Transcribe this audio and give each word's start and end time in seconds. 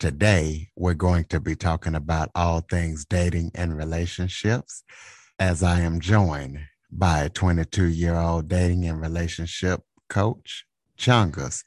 Today, 0.00 0.70
we're 0.76 0.94
going 0.94 1.24
to 1.26 1.40
be 1.40 1.54
talking 1.54 1.94
about 1.94 2.30
all 2.34 2.60
things 2.60 3.04
dating 3.04 3.52
and 3.54 3.76
relationships, 3.76 4.82
as 5.38 5.62
I 5.62 5.80
am 5.80 6.00
joined 6.00 6.58
by 6.90 7.22
a 7.22 7.28
22 7.28 7.86
year 7.86 8.16
old 8.16 8.48
dating 8.48 8.84
and 8.86 9.00
relationship 9.00 9.80
coach, 10.08 10.66
Chungus. 10.98 11.64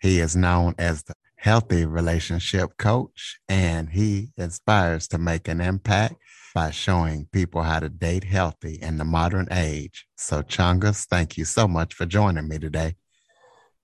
He 0.00 0.18
is 0.18 0.34
known 0.34 0.74
as 0.78 1.04
the 1.04 1.14
healthy 1.36 1.86
relationship 1.86 2.76
coach, 2.78 3.38
and 3.48 3.90
he 3.90 4.32
inspires 4.36 5.06
to 5.08 5.18
make 5.18 5.46
an 5.46 5.60
impact 5.60 6.16
by 6.54 6.70
showing 6.70 7.28
people 7.32 7.62
how 7.62 7.78
to 7.78 7.88
date 7.88 8.24
healthy 8.24 8.78
in 8.82 8.98
the 8.98 9.04
modern 9.04 9.46
age. 9.52 10.06
So, 10.16 10.42
Chungus, 10.42 11.06
thank 11.06 11.36
you 11.36 11.44
so 11.44 11.68
much 11.68 11.94
for 11.94 12.06
joining 12.06 12.48
me 12.48 12.58
today. 12.58 12.96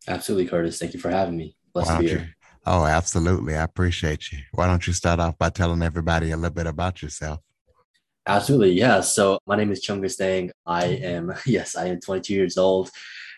Absolutely, 0.09 0.47
Curtis. 0.49 0.79
Thank 0.79 0.95
you 0.95 1.01
for 1.01 1.11
having 1.11 1.37
me. 1.37 1.57
Blessed 1.73 1.91
to 1.91 1.99
be 2.01 2.09
here. 2.09 2.19
You, 2.19 2.44
oh, 2.67 2.85
absolutely. 2.85 3.57
I 3.57 3.63
appreciate 3.63 4.33
you. 4.33 4.39
Why 4.53 4.67
don't 4.67 4.87
you 4.87 4.93
start 4.93 5.21
off 5.21 5.39
by 5.39 5.51
telling 5.51 5.83
everybody 5.83 6.31
a 6.31 6.37
little 6.37 6.55
bit 6.55 6.67
about 6.67 7.03
yourself? 7.03 7.41
Absolutely. 8.27 8.73
Yeah. 8.73 9.01
So 9.01 9.39
my 9.47 9.57
name 9.57 9.71
is 9.71 9.85
Chungus 9.85 10.17
Dang. 10.17 10.51
I 10.67 10.87
am, 10.87 11.33
yes, 11.47 11.77
I 11.77 11.87
am 11.87 12.01
22 12.01 12.35
years 12.35 12.57
old. 12.57 12.91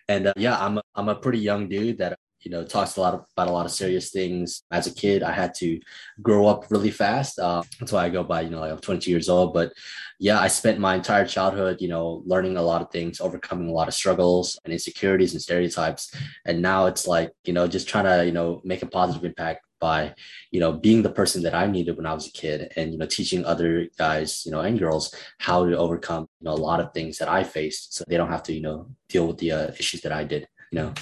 And 0.08 0.28
uh, 0.28 0.34
yeah, 0.36 0.56
I'm, 0.64 0.80
I'm 0.94 1.08
a 1.08 1.16
pretty 1.16 1.40
young 1.40 1.68
dude 1.68 1.98
that 1.98 2.16
you 2.46 2.52
know, 2.52 2.62
talks 2.62 2.96
a 2.96 3.00
lot 3.00 3.12
about 3.12 3.48
a 3.48 3.50
lot 3.50 3.66
of 3.66 3.72
serious 3.72 4.12
things. 4.12 4.62
As 4.70 4.86
a 4.86 4.94
kid, 4.94 5.24
I 5.24 5.32
had 5.32 5.52
to 5.54 5.80
grow 6.22 6.46
up 6.46 6.70
really 6.70 6.92
fast. 6.92 7.40
Uh, 7.40 7.64
that's 7.80 7.90
why 7.90 8.04
I 8.04 8.08
go 8.08 8.22
by, 8.22 8.42
you 8.42 8.50
know, 8.50 8.60
like 8.60 8.70
I'm 8.70 8.78
22 8.78 9.10
years 9.10 9.28
old. 9.28 9.52
But 9.52 9.72
yeah, 10.20 10.38
I 10.38 10.46
spent 10.46 10.78
my 10.78 10.94
entire 10.94 11.26
childhood, 11.26 11.78
you 11.80 11.88
know, 11.88 12.22
learning 12.24 12.56
a 12.56 12.62
lot 12.62 12.82
of 12.82 12.92
things, 12.92 13.20
overcoming 13.20 13.68
a 13.68 13.72
lot 13.72 13.88
of 13.88 13.94
struggles 13.94 14.60
and 14.64 14.72
insecurities 14.72 15.32
and 15.32 15.42
stereotypes. 15.42 16.14
And 16.44 16.62
now 16.62 16.86
it's 16.86 17.08
like, 17.08 17.32
you 17.44 17.52
know, 17.52 17.66
just 17.66 17.88
trying 17.88 18.04
to, 18.04 18.24
you 18.24 18.30
know, 18.30 18.60
make 18.62 18.82
a 18.82 18.86
positive 18.86 19.24
impact 19.24 19.62
by 19.78 20.14
you 20.52 20.58
know 20.58 20.72
being 20.72 21.02
the 21.02 21.10
person 21.10 21.42
that 21.42 21.54
i 21.54 21.66
needed 21.66 21.98
when 21.98 22.06
i 22.06 22.14
was 22.14 22.26
a 22.26 22.32
kid 22.32 22.72
and 22.76 22.92
you 22.92 22.98
know 22.98 23.04
teaching 23.04 23.44
other 23.44 23.86
guys 23.98 24.46
you 24.46 24.50
know 24.50 24.60
and 24.60 24.78
girls 24.78 25.14
how 25.38 25.66
to 25.66 25.76
overcome 25.76 26.26
you 26.40 26.46
know 26.46 26.52
a 26.52 26.64
lot 26.68 26.80
of 26.80 26.94
things 26.94 27.18
that 27.18 27.28
i 27.28 27.44
faced 27.44 27.92
so 27.94 28.02
they 28.08 28.16
don't 28.16 28.30
have 28.30 28.42
to 28.42 28.54
you 28.54 28.62
know 28.62 28.88
deal 29.10 29.26
with 29.26 29.36
the 29.36 29.52
uh, 29.52 29.68
issues 29.78 30.00
that 30.00 30.12
i 30.12 30.24
did 30.24 30.48
you 30.72 30.78
know 30.78 30.94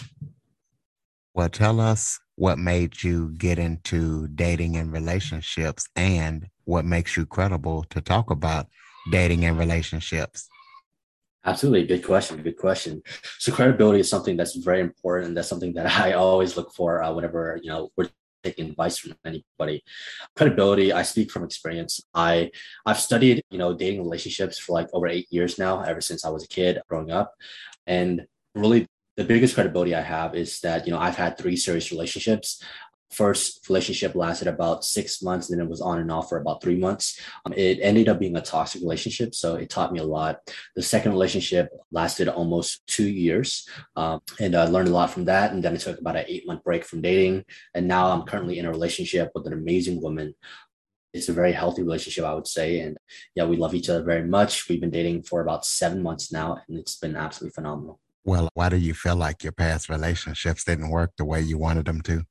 well, 1.35 1.49
tell 1.49 1.81
us 1.81 2.19
what 2.37 2.59
made 2.59 3.03
you 3.03 3.31
get 3.37 3.59
into 3.59 4.29
dating 4.29 4.77
and 4.77 4.93
relationships 4.93 5.89
and 5.97 6.49
what 6.65 6.85
makes 6.85 7.17
you 7.17 7.27
credible 7.27 7.85
to 7.91 8.01
talk 8.01 8.31
about 8.31 8.69
dating 9.11 9.45
and 9.45 9.59
relationships. 9.59 10.49
Absolutely. 11.45 11.87
Good 11.87 12.05
question. 12.05 12.43
Good 12.43 12.57
question. 12.57 13.03
So 13.39 13.53
credibility 13.53 14.01
is 14.01 14.09
something 14.09 14.37
that's 14.37 14.55
very 14.55 14.81
important. 14.81 15.35
That's 15.35 15.49
something 15.49 15.75
that 15.75 15.87
I 16.01 16.13
always 16.13 16.57
look 16.57 16.73
for 16.73 17.03
uh, 17.03 17.13
whenever, 17.13 17.59
you 17.63 17.71
know, 17.71 17.91
we're 17.97 18.09
taking 18.43 18.71
advice 18.71 18.99
from 18.99 19.15
anybody. 19.25 19.83
Credibility, 20.37 20.93
I 20.93 21.03
speak 21.03 21.31
from 21.31 21.45
experience. 21.45 22.01
I 22.15 22.51
I've 22.87 23.01
studied, 23.01 23.43
you 23.51 23.59
know, 23.59 23.75
dating 23.75 24.03
relationships 24.03 24.59
for 24.59 24.73
like 24.73 24.89
over 24.93 25.07
eight 25.09 25.27
years 25.31 25.59
now, 25.59 25.83
ever 25.83 26.01
since 26.01 26.25
I 26.25 26.31
was 26.31 26.45
a 26.45 26.49
kid 26.49 26.81
growing 26.89 27.11
up. 27.11 27.35
And 27.87 28.27
really 28.55 28.87
the 29.17 29.25
biggest 29.25 29.55
credibility 29.55 29.95
I 29.95 30.01
have 30.01 30.35
is 30.35 30.61
that, 30.61 30.87
you 30.87 30.93
know, 30.93 30.99
I've 30.99 31.17
had 31.17 31.39
three 31.39 31.57
serious 31.57 31.91
relationships. 31.91 32.63
First 33.11 33.69
relationship 33.69 34.17
lasted 34.17 34.49
about 34.49 34.85
six 34.85 35.23
months, 35.23 35.49
and 35.49 35.57
then 35.57 35.67
it 35.67 35.71
was 35.71 35.81
on 35.81 36.01
and 36.01 36.11
off 36.11 36.29
for 36.29 36.39
about 36.39 36.61
three 36.61 36.77
months. 36.77 37.21
Um, 37.47 37.53
it 37.53 37.79
ended 37.81 38.09
up 38.09 38.19
being 38.19 38.37
a 38.37 38.41
toxic 38.41 38.83
relationship, 38.83 39.37
so 39.37 39.55
it 39.55 39.71
taught 39.71 39.93
me 39.93 40.01
a 40.01 40.05
lot. 40.05 40.41
The 40.75 40.83
second 40.83 41.13
relationship 41.13 41.69
lasted 41.93 42.29
almost 42.29 42.85
two 42.89 43.09
years, 43.09 43.69
um, 43.95 44.21
and 44.41 44.57
I 44.57 44.65
learned 44.65 44.89
a 44.89 44.93
lot 44.93 45.11
from 45.11 45.27
that. 45.27 45.53
And 45.53 45.63
then 45.63 45.75
I 45.75 45.77
took 45.77 46.01
about 46.01 46.17
an 46.17 46.25
eight 46.27 46.45
month 46.47 46.65
break 46.65 46.85
from 46.85 47.03
dating, 47.03 47.45
and 47.73 47.87
now 47.87 48.11
I'm 48.11 48.23
currently 48.23 48.59
in 48.59 48.67
a 48.67 48.71
relationship 48.71 49.31
with 49.35 49.47
an 49.47 49.53
amazing 49.53 50.03
woman 50.03 50.35
it's 51.13 51.29
a 51.29 51.33
very 51.33 51.53
healthy 51.53 51.83
relationship, 51.83 52.25
I 52.25 52.35
would 52.35 52.49
say. 52.49 52.81
And 52.81 52.99
yeah, 53.37 53.45
we 53.45 53.57
love 53.57 53.73
each 53.73 53.89
other 53.89 54.03
very 54.03 54.27
much. 54.27 54.69
We've 54.69 54.81
been 54.81 54.91
dating 54.91 55.23
for 55.23 55.41
about 55.41 55.65
seven 55.65 56.03
months 56.03 56.33
now, 56.33 56.59
and 56.67 56.77
it's 56.77 56.97
been 56.97 57.15
absolutely 57.15 57.55
phenomenal. 57.55 58.01
Well, 58.25 58.49
why 58.55 58.69
do 58.69 58.77
you 58.77 58.95
feel 58.95 59.17
like 59.17 59.43
your 59.43 59.53
past 59.53 59.89
relationships 59.89 60.65
didn't 60.65 60.91
work 60.91 61.13
the 61.17 61.25
way 61.25 61.41
you 61.43 61.59
wanted 61.59 61.87
them 61.87 62.01
to? 62.03 62.25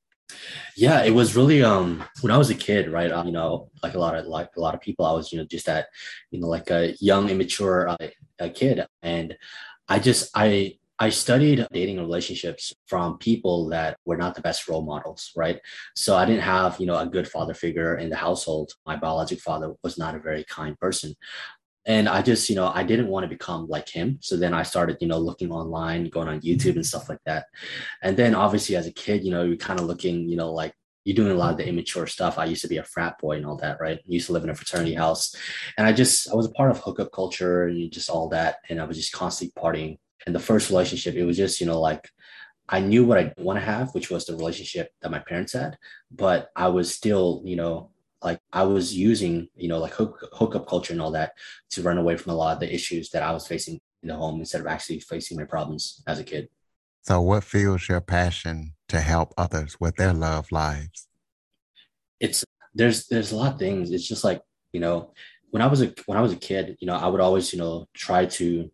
Yeah, 0.75 1.03
it 1.03 1.11
was 1.11 1.35
really 1.35 1.63
um 1.63 2.03
when 2.21 2.31
I 2.31 2.37
was 2.37 2.49
a 2.49 2.55
kid, 2.55 2.89
right? 2.89 3.11
Um, 3.11 3.27
you 3.27 3.33
know, 3.33 3.69
like 3.83 3.93
a 3.93 3.99
lot 3.99 4.15
of 4.15 4.25
like 4.25 4.49
a 4.57 4.59
lot 4.59 4.73
of 4.73 4.81
people, 4.81 5.05
I 5.05 5.11
was 5.11 5.31
you 5.31 5.37
know 5.37 5.45
just 5.45 5.67
that 5.67 5.87
you 6.31 6.39
know 6.39 6.47
like 6.47 6.71
a 6.71 6.95
young, 6.99 7.29
immature 7.29 7.89
uh, 7.89 7.97
a 8.39 8.49
kid, 8.49 8.85
and 9.03 9.37
I 9.87 9.99
just 9.99 10.31
I 10.33 10.77
I 10.99 11.09
studied 11.09 11.67
dating 11.71 11.97
relationships 11.97 12.73
from 12.87 13.17
people 13.17 13.67
that 13.69 13.97
were 14.05 14.17
not 14.17 14.35
the 14.35 14.41
best 14.41 14.67
role 14.67 14.83
models, 14.83 15.31
right? 15.35 15.59
So 15.95 16.15
I 16.15 16.25
didn't 16.25 16.43
have, 16.43 16.79
you 16.79 16.85
know, 16.85 16.97
a 16.97 17.07
good 17.07 17.27
father 17.27 17.53
figure 17.53 17.97
in 17.97 18.09
the 18.09 18.15
household. 18.15 18.73
My 18.85 18.95
biological 18.95 19.41
father 19.41 19.73
was 19.83 19.97
not 19.97 20.15
a 20.15 20.19
very 20.19 20.43
kind 20.45 20.79
person 20.79 21.15
and 21.85 22.07
I 22.07 22.21
just, 22.21 22.49
you 22.49 22.55
know, 22.55 22.71
I 22.73 22.83
didn't 22.83 23.07
want 23.07 23.23
to 23.23 23.29
become 23.29 23.67
like 23.67 23.89
him. 23.89 24.17
So 24.21 24.38
then 24.38 24.53
I 24.53 24.63
started, 24.63 24.97
you 25.01 25.07
know, 25.07 25.17
looking 25.17 25.51
online, 25.51 26.09
going 26.09 26.27
on 26.29 26.41
YouTube 26.41 26.75
and 26.75 26.85
stuff 26.85 27.09
like 27.09 27.19
that. 27.25 27.47
And 28.01 28.16
then 28.16 28.35
obviously 28.35 28.75
as 28.75 28.88
a 28.88 28.91
kid, 28.91 29.23
you 29.23 29.31
know, 29.31 29.44
you're 29.44 29.57
kind 29.57 29.79
of 29.79 29.85
looking, 29.85 30.29
you 30.29 30.38
know, 30.38 30.51
like 30.51 30.73
you're 31.03 31.16
doing 31.16 31.31
a 31.31 31.35
lot 31.35 31.51
of 31.51 31.57
the 31.57 31.67
immature 31.67 32.07
stuff. 32.07 32.38
I 32.38 32.45
used 32.45 32.61
to 32.61 32.69
be 32.69 32.77
a 32.77 32.83
frat 32.83 33.19
boy 33.19 33.35
and 33.35 33.45
all 33.45 33.57
that, 33.57 33.81
right? 33.81 33.97
I 33.97 34.01
used 34.05 34.27
to 34.27 34.33
live 34.33 34.45
in 34.45 34.49
a 34.49 34.55
fraternity 34.55 34.93
house. 34.93 35.35
And 35.77 35.85
I 35.85 35.91
just, 35.91 36.31
I 36.31 36.35
was 36.35 36.45
a 36.45 36.51
part 36.51 36.72
of 36.72 36.79
hookup 36.79 37.11
culture 37.11 37.67
and 37.67 37.91
just 37.91 38.09
all 38.09 38.29
that. 38.29 38.57
And 38.69 38.79
I 38.79 38.85
was 38.85 38.97
just 38.97 39.11
constantly 39.11 39.61
partying. 39.61 39.97
And 40.25 40.33
the 40.33 40.39
first 40.39 40.69
relationship, 40.69 41.16
it 41.16 41.25
was 41.25 41.35
just, 41.35 41.59
you 41.59 41.67
know, 41.67 41.81
like 41.81 42.09
I 42.69 42.79
knew 42.79 43.03
what 43.03 43.17
I 43.17 43.33
want 43.38 43.59
to 43.59 43.66
have, 43.66 43.93
which 43.93 44.09
was 44.09 44.25
the 44.25 44.38
relationship 44.38 44.91
that 45.01 45.11
my 45.11 45.19
parents 45.19 45.51
had, 45.51 45.77
but 46.09 46.49
I 46.55 46.69
was 46.69 46.93
still, 46.93 47.41
you 47.43 47.57
know, 47.57 47.91
like 48.23 48.39
I 48.51 48.63
was 48.63 48.95
using, 48.95 49.47
you 49.56 49.67
know, 49.67 49.79
like 49.79 49.94
hook, 49.94 50.29
hookup 50.34 50.67
culture 50.67 50.94
and 50.94 51.01
all 51.01 51.11
that 51.11 51.34
to 51.72 51.81
run 51.81 51.97
away 51.97 52.17
from 52.17 52.31
a 52.31 52.35
lot 52.35 52.53
of 52.53 52.59
the 52.59 52.73
issues 52.73 53.09
that 53.09 53.23
I 53.23 53.31
was 53.31 53.47
facing 53.47 53.79
in 54.01 54.09
the 54.09 54.16
home 54.16 54.39
instead 54.39 54.61
of 54.61 54.67
actually 54.67 55.00
facing 55.00 55.38
my 55.38 55.45
problems 55.45 56.01
as 56.07 56.19
a 56.19 56.23
kid. 56.23 56.50
So, 57.01 57.22
what 57.22 57.44
fuels 57.44 57.89
your 57.89 58.01
passion 58.01 58.73
to 58.88 59.00
help 59.01 59.34
others 59.38 59.78
with 59.79 59.95
their 59.97 60.13
love 60.13 60.51
lives? 60.51 61.07
It's 62.19 62.45
there's 62.73 63.07
there's 63.07 63.31
a 63.31 63.35
lot 63.35 63.53
of 63.53 63.59
things. 63.59 63.91
It's 63.91 64.07
just 64.07 64.23
like 64.23 64.41
you 64.72 64.79
know, 64.79 65.13
when 65.51 65.61
I 65.61 65.67
was 65.67 65.81
a 65.81 65.94
when 66.05 66.17
I 66.17 66.22
was 66.22 66.31
a 66.31 66.38
kid, 66.38 66.78
you 66.79 66.88
know, 66.88 66.95
I 66.95 67.07
would 67.07 67.22
always 67.22 67.51
you 67.51 67.59
know 67.59 67.88
try 67.94 68.25
to, 68.25 68.72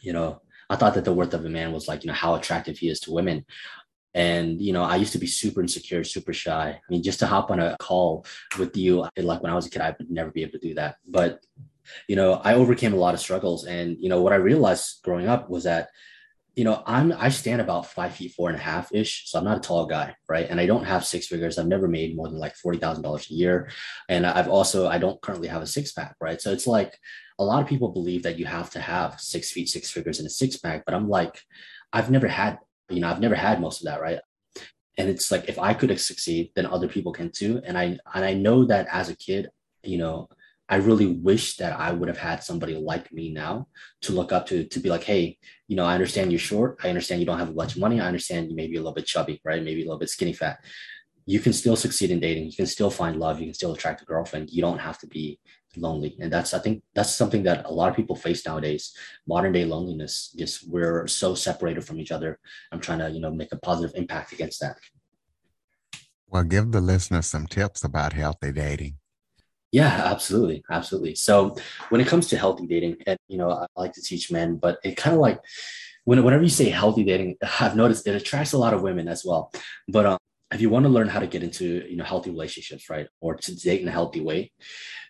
you 0.00 0.12
know, 0.12 0.40
I 0.70 0.76
thought 0.76 0.94
that 0.94 1.04
the 1.04 1.12
worth 1.12 1.34
of 1.34 1.44
a 1.44 1.48
man 1.48 1.72
was 1.72 1.88
like 1.88 2.04
you 2.04 2.08
know 2.08 2.14
how 2.14 2.34
attractive 2.34 2.78
he 2.78 2.88
is 2.88 3.00
to 3.00 3.12
women, 3.12 3.44
and, 4.16 4.62
you 4.62 4.72
know, 4.72 4.82
I 4.82 4.96
used 4.96 5.12
to 5.12 5.18
be 5.18 5.26
super 5.26 5.60
insecure, 5.60 6.02
super 6.02 6.32
shy. 6.32 6.70
I 6.70 6.80
mean, 6.88 7.02
just 7.02 7.18
to 7.18 7.26
hop 7.26 7.50
on 7.50 7.60
a 7.60 7.76
call 7.78 8.24
with 8.58 8.74
you, 8.74 9.06
like 9.18 9.42
when 9.42 9.52
I 9.52 9.54
was 9.54 9.66
a 9.66 9.70
kid, 9.70 9.82
I 9.82 9.94
would 9.96 10.10
never 10.10 10.30
be 10.30 10.40
able 10.40 10.52
to 10.52 10.58
do 10.58 10.74
that. 10.76 10.96
But, 11.06 11.44
you 12.08 12.16
know, 12.16 12.40
I 12.42 12.54
overcame 12.54 12.94
a 12.94 12.96
lot 12.96 13.12
of 13.12 13.20
struggles. 13.20 13.66
And, 13.66 13.98
you 14.00 14.08
know, 14.08 14.22
what 14.22 14.32
I 14.32 14.36
realized 14.36 15.02
growing 15.04 15.28
up 15.28 15.50
was 15.50 15.64
that, 15.64 15.90
you 16.54 16.64
know, 16.64 16.82
I'm 16.86 17.12
I 17.12 17.28
stand 17.28 17.60
about 17.60 17.92
five 17.92 18.14
feet 18.14 18.32
four 18.32 18.48
and 18.48 18.58
a 18.58 18.62
half 18.62 18.90
ish. 18.94 19.30
So 19.30 19.38
I'm 19.38 19.44
not 19.44 19.58
a 19.58 19.60
tall 19.60 19.84
guy, 19.84 20.16
right? 20.30 20.48
And 20.48 20.58
I 20.58 20.64
don't 20.64 20.86
have 20.86 21.04
six 21.04 21.26
figures. 21.26 21.58
I've 21.58 21.66
never 21.66 21.86
made 21.86 22.16
more 22.16 22.28
than 22.28 22.38
like 22.38 22.56
forty 22.56 22.78
thousand 22.78 23.02
dollars 23.02 23.30
a 23.30 23.34
year. 23.34 23.68
And 24.08 24.24
I've 24.24 24.48
also 24.48 24.88
I 24.88 24.96
don't 24.96 25.20
currently 25.20 25.48
have 25.48 25.60
a 25.60 25.66
six 25.66 25.92
pack, 25.92 26.16
right? 26.18 26.40
So 26.40 26.52
it's 26.52 26.66
like 26.66 26.96
a 27.38 27.44
lot 27.44 27.60
of 27.60 27.68
people 27.68 27.90
believe 27.90 28.22
that 28.22 28.38
you 28.38 28.46
have 28.46 28.70
to 28.70 28.80
have 28.80 29.20
six 29.20 29.52
feet, 29.52 29.68
six 29.68 29.90
figures, 29.90 30.18
and 30.18 30.26
a 30.26 30.30
six 30.30 30.56
pack. 30.56 30.84
But 30.86 30.94
I'm 30.94 31.10
like, 31.10 31.38
I've 31.92 32.10
never 32.10 32.28
had 32.28 32.58
you 32.88 33.00
know, 33.00 33.08
I've 33.08 33.20
never 33.20 33.34
had 33.34 33.60
most 33.60 33.80
of 33.80 33.86
that, 33.86 34.00
right? 34.00 34.20
And 34.98 35.08
it's 35.08 35.30
like 35.30 35.48
if 35.48 35.58
I 35.58 35.74
could 35.74 35.98
succeed, 36.00 36.52
then 36.54 36.66
other 36.66 36.88
people 36.88 37.12
can 37.12 37.30
too. 37.30 37.60
And 37.64 37.76
I 37.76 37.98
and 38.14 38.24
I 38.24 38.34
know 38.34 38.64
that 38.64 38.86
as 38.90 39.08
a 39.08 39.16
kid, 39.16 39.50
you 39.82 39.98
know, 39.98 40.28
I 40.68 40.76
really 40.76 41.06
wish 41.06 41.56
that 41.58 41.78
I 41.78 41.92
would 41.92 42.08
have 42.08 42.18
had 42.18 42.42
somebody 42.42 42.74
like 42.74 43.12
me 43.12 43.30
now 43.30 43.68
to 44.02 44.12
look 44.12 44.32
up 44.32 44.46
to, 44.46 44.64
to 44.64 44.80
be 44.80 44.88
like, 44.88 45.04
hey, 45.04 45.38
you 45.68 45.76
know, 45.76 45.84
I 45.84 45.94
understand 45.94 46.32
you're 46.32 46.40
short. 46.40 46.78
I 46.82 46.88
understand 46.88 47.20
you 47.20 47.26
don't 47.26 47.38
have 47.38 47.50
a 47.50 47.54
bunch 47.54 47.76
of 47.76 47.80
money. 47.80 48.00
I 48.00 48.06
understand 48.06 48.50
you 48.50 48.56
may 48.56 48.66
be 48.66 48.76
a 48.76 48.80
little 48.80 48.94
bit 48.94 49.06
chubby, 49.06 49.40
right? 49.44 49.62
Maybe 49.62 49.82
a 49.82 49.84
little 49.84 49.98
bit 49.98 50.10
skinny 50.10 50.32
fat. 50.32 50.58
You 51.24 51.38
can 51.38 51.52
still 51.52 51.76
succeed 51.76 52.10
in 52.10 52.18
dating. 52.18 52.46
You 52.46 52.52
can 52.52 52.66
still 52.66 52.90
find 52.90 53.18
love. 53.18 53.38
You 53.38 53.46
can 53.46 53.54
still 53.54 53.74
attract 53.74 54.02
a 54.02 54.04
girlfriend. 54.04 54.50
You 54.50 54.62
don't 54.62 54.78
have 54.78 54.98
to 55.00 55.06
be 55.06 55.38
lonely 55.76 56.16
and 56.20 56.32
that's 56.32 56.54
i 56.54 56.58
think 56.58 56.82
that's 56.94 57.14
something 57.14 57.42
that 57.42 57.64
a 57.66 57.72
lot 57.72 57.88
of 57.90 57.96
people 57.96 58.16
face 58.16 58.44
nowadays 58.46 58.96
modern 59.26 59.52
day 59.52 59.64
loneliness 59.64 60.34
just 60.36 60.68
we're 60.68 61.06
so 61.06 61.34
separated 61.34 61.84
from 61.84 62.00
each 62.00 62.12
other 62.12 62.38
i'm 62.72 62.80
trying 62.80 62.98
to 62.98 63.10
you 63.10 63.20
know 63.20 63.30
make 63.30 63.52
a 63.52 63.58
positive 63.58 63.94
impact 63.96 64.32
against 64.32 64.60
that 64.60 64.76
well 66.28 66.44
give 66.44 66.72
the 66.72 66.80
listeners 66.80 67.26
some 67.26 67.46
tips 67.46 67.84
about 67.84 68.12
healthy 68.12 68.52
dating 68.52 68.96
Yeah, 69.72 70.02
absolutely. 70.12 70.64
Absolutely. 70.70 71.14
So 71.16 71.56
when 71.90 72.00
it 72.00 72.06
comes 72.06 72.28
to 72.28 72.38
healthy 72.38 72.66
dating, 72.66 72.96
and 73.06 73.18
you 73.28 73.36
know, 73.36 73.50
I 73.50 73.66
like 73.76 73.92
to 73.94 74.02
teach 74.02 74.30
men, 74.30 74.56
but 74.56 74.78
it 74.84 74.96
kind 74.96 75.14
of 75.14 75.20
like 75.20 75.40
when, 76.04 76.22
whenever 76.22 76.44
you 76.44 76.48
say 76.48 76.70
healthy 76.70 77.04
dating, 77.04 77.36
I've 77.60 77.76
noticed 77.76 78.06
it 78.06 78.14
attracts 78.14 78.52
a 78.52 78.58
lot 78.58 78.74
of 78.74 78.82
women 78.82 79.08
as 79.08 79.24
well. 79.24 79.52
But 79.88 80.06
um, 80.06 80.18
if 80.52 80.60
you 80.60 80.70
want 80.70 80.84
to 80.84 80.88
learn 80.88 81.08
how 81.08 81.20
to 81.20 81.26
get 81.26 81.42
into 81.42 81.86
you 81.88 81.96
know 81.96 82.04
healthy 82.04 82.30
relationships 82.30 82.88
right 82.88 83.08
or 83.20 83.34
to 83.34 83.54
date 83.56 83.82
in 83.82 83.88
a 83.88 83.92
healthy 83.92 84.20
way 84.20 84.50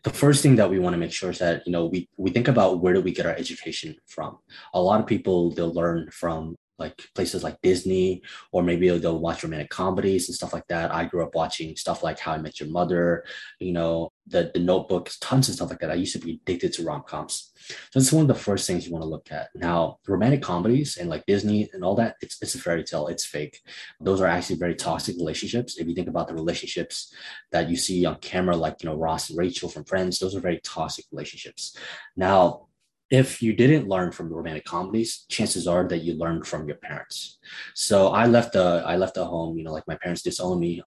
the 0.06 0.10
first 0.10 0.40
thing 0.40 0.54
that 0.54 0.70
we 0.70 0.78
want 0.78 0.94
to 0.94 0.98
make 0.98 1.12
sure 1.12 1.30
is 1.30 1.40
that 1.40 1.66
you 1.66 1.72
know 1.72 1.86
we 1.86 2.08
we 2.16 2.30
think 2.30 2.46
about 2.46 2.80
where 2.80 2.94
do 2.94 3.00
we 3.00 3.12
get 3.12 3.26
our 3.26 3.32
education 3.32 3.96
from. 4.06 4.38
A 4.72 4.80
lot 4.80 5.00
of 5.00 5.06
people 5.06 5.50
they'll 5.50 5.74
learn 5.74 6.08
from 6.12 6.54
like 6.78 7.08
places 7.14 7.42
like 7.42 7.60
Disney, 7.62 8.22
or 8.52 8.62
maybe 8.62 8.88
they'll 8.88 9.18
watch 9.18 9.42
romantic 9.42 9.70
comedies 9.70 10.28
and 10.28 10.34
stuff 10.34 10.52
like 10.52 10.66
that. 10.68 10.92
I 10.92 11.04
grew 11.04 11.22
up 11.22 11.34
watching 11.34 11.76
stuff 11.76 12.02
like 12.02 12.18
How 12.18 12.32
I 12.32 12.38
Met 12.38 12.60
Your 12.60 12.68
Mother, 12.68 13.24
you 13.60 13.72
know, 13.72 14.12
the 14.26 14.50
the 14.52 14.60
Notebook, 14.60 15.10
tons 15.20 15.48
of 15.48 15.54
stuff 15.54 15.70
like 15.70 15.80
that. 15.80 15.90
I 15.90 15.94
used 15.94 16.12
to 16.14 16.18
be 16.18 16.40
addicted 16.42 16.72
to 16.74 16.84
rom 16.84 17.02
coms. 17.06 17.52
So 17.90 17.98
it's 17.98 18.12
one 18.12 18.22
of 18.22 18.28
the 18.28 18.34
first 18.34 18.66
things 18.66 18.86
you 18.86 18.92
want 18.92 19.02
to 19.02 19.08
look 19.08 19.32
at. 19.32 19.48
Now, 19.54 19.98
romantic 20.06 20.42
comedies 20.42 20.98
and 20.98 21.08
like 21.08 21.26
Disney 21.26 21.68
and 21.72 21.84
all 21.84 21.94
that, 21.96 22.16
it's 22.20 22.40
it's 22.42 22.54
a 22.54 22.58
fairy 22.58 22.84
tale. 22.84 23.08
It's 23.08 23.24
fake. 23.24 23.60
Those 24.00 24.20
are 24.20 24.26
actually 24.26 24.56
very 24.56 24.74
toxic 24.74 25.16
relationships. 25.16 25.78
If 25.78 25.86
you 25.86 25.94
think 25.94 26.08
about 26.08 26.28
the 26.28 26.34
relationships 26.34 27.12
that 27.52 27.68
you 27.68 27.76
see 27.76 28.04
on 28.04 28.16
camera, 28.16 28.56
like 28.56 28.82
you 28.82 28.88
know 28.88 28.96
Ross 28.96 29.30
and 29.30 29.38
Rachel 29.38 29.68
from 29.68 29.84
Friends, 29.84 30.18
those 30.18 30.34
are 30.34 30.40
very 30.40 30.60
toxic 30.62 31.06
relationships. 31.10 31.76
Now, 32.16 32.65
if 33.10 33.40
you 33.40 33.52
didn't 33.52 33.88
learn 33.88 34.10
from 34.10 34.32
romantic 34.32 34.64
comedies, 34.64 35.26
chances 35.28 35.66
are 35.66 35.86
that 35.88 36.02
you 36.02 36.14
learned 36.14 36.46
from 36.46 36.66
your 36.66 36.76
parents. 36.78 37.38
So 37.74 38.08
I 38.08 38.26
left 38.26 38.52
the 38.52 38.82
I 38.84 38.96
left 38.96 39.14
the 39.14 39.24
home, 39.24 39.56
you 39.56 39.64
know, 39.64 39.72
like 39.72 39.86
my 39.86 39.96
parents 39.96 40.22
disowned 40.22 40.60
me 40.60 40.82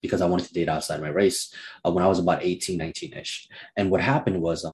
because 0.00 0.20
I 0.20 0.26
wanted 0.26 0.46
to 0.46 0.54
date 0.54 0.68
outside 0.68 1.00
my 1.00 1.08
race 1.08 1.52
uh, 1.84 1.90
when 1.90 2.04
I 2.04 2.08
was 2.08 2.18
about 2.18 2.44
18, 2.44 2.78
19-ish. 2.78 3.48
And 3.76 3.90
what 3.90 4.02
happened 4.02 4.40
was 4.40 4.64
um, 4.64 4.72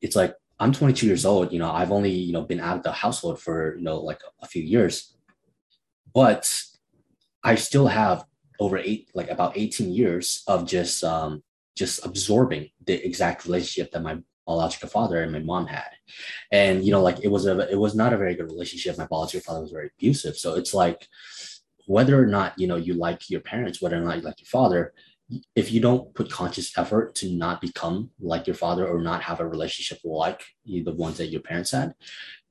it's 0.00 0.16
like 0.16 0.34
I'm 0.58 0.72
22 0.72 1.06
years 1.06 1.26
old, 1.26 1.52
you 1.52 1.58
know, 1.58 1.70
I've 1.70 1.92
only, 1.92 2.10
you 2.10 2.32
know, 2.32 2.42
been 2.42 2.60
out 2.60 2.78
of 2.78 2.82
the 2.82 2.92
household 2.92 3.40
for, 3.40 3.76
you 3.76 3.82
know, 3.82 4.00
like 4.00 4.20
a, 4.22 4.44
a 4.44 4.48
few 4.48 4.62
years. 4.62 5.14
But 6.14 6.52
I 7.44 7.54
still 7.54 7.86
have 7.86 8.24
over 8.58 8.78
eight, 8.78 9.10
like 9.14 9.30
about 9.30 9.56
18 9.56 9.92
years 9.92 10.42
of 10.46 10.66
just 10.66 11.04
um 11.04 11.42
just 11.76 12.04
absorbing 12.04 12.68
the 12.84 12.94
exact 13.06 13.44
relationship 13.44 13.92
that 13.92 14.02
my 14.02 14.18
biological 14.46 14.88
father 14.88 15.22
and 15.22 15.32
my 15.32 15.38
mom 15.38 15.66
had. 15.66 15.90
And 16.50 16.84
you 16.84 16.92
know 16.92 17.02
like 17.02 17.20
it 17.22 17.28
was 17.28 17.46
a 17.46 17.70
it 17.70 17.78
was 17.78 17.94
not 17.94 18.12
a 18.12 18.18
very 18.18 18.34
good 18.34 18.50
relationship. 18.50 18.98
My 18.98 19.06
biological 19.06 19.40
father 19.40 19.62
was 19.62 19.72
very 19.72 19.90
abusive. 19.98 20.36
So 20.36 20.54
it's 20.54 20.74
like 20.74 21.06
whether 21.86 22.20
or 22.20 22.26
not 22.26 22.58
you 22.58 22.66
know 22.66 22.76
you 22.76 22.94
like 22.94 23.28
your 23.28 23.40
parents 23.40 23.82
whether 23.82 23.96
or 23.96 24.04
not 24.04 24.16
you 24.16 24.22
like 24.22 24.40
your 24.40 24.46
father 24.46 24.92
if 25.56 25.72
you 25.72 25.80
don't 25.80 26.14
put 26.14 26.30
conscious 26.30 26.76
effort 26.76 27.14
to 27.14 27.32
not 27.32 27.60
become 27.60 28.10
like 28.20 28.46
your 28.46 28.54
father 28.54 28.86
or 28.86 29.00
not 29.00 29.22
have 29.22 29.40
a 29.40 29.46
relationship 29.46 29.98
like 30.04 30.42
the 30.64 30.92
ones 30.92 31.16
that 31.16 31.28
your 31.28 31.40
parents 31.40 31.70
had 31.72 31.94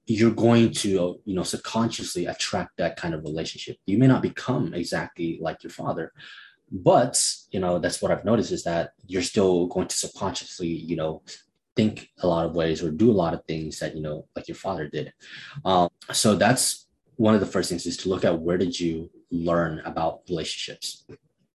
you're 0.06 0.32
going 0.32 0.72
to 0.74 1.22
you 1.24 1.36
know 1.36 1.44
subconsciously 1.44 2.26
attract 2.26 2.76
that 2.78 2.98
kind 2.98 3.14
of 3.14 3.24
relationship. 3.24 3.78
You 3.86 3.98
may 3.98 4.08
not 4.08 4.22
become 4.22 4.74
exactly 4.74 5.40
like 5.42 5.64
your 5.64 5.72
father 5.72 6.12
but 6.72 7.22
you 7.52 7.60
know 7.60 7.80
that's 7.80 8.02
what 8.02 8.12
i've 8.12 8.24
noticed 8.24 8.52
is 8.52 8.64
that 8.64 8.92
you're 9.06 9.22
still 9.22 9.68
going 9.68 9.88
to 9.88 9.96
subconsciously 9.96 10.68
you 10.68 10.96
know 10.96 11.22
think 11.76 12.10
a 12.20 12.28
lot 12.28 12.46
of 12.46 12.56
ways 12.56 12.84
or 12.84 12.92
do 12.92 13.10
a 13.10 13.14
lot 13.14 13.34
of 13.34 13.44
things 13.46 13.80
that 13.80 13.96
you 13.96 14.02
know 14.02 14.28
like 14.36 14.48
your 14.48 14.56
father 14.56 14.88
did. 14.88 15.14
Um, 15.66 15.90
so 16.12 16.36
that's 16.36 16.88
one 17.16 17.34
of 17.34 17.40
the 17.40 17.46
first 17.46 17.70
things 17.70 17.86
is 17.86 17.98
to 17.98 18.10
look 18.10 18.26
at 18.26 18.40
where 18.40 18.58
did 18.58 18.80
you 18.80 19.10
learn 19.32 19.82
about 19.86 20.22
relationships? 20.30 21.06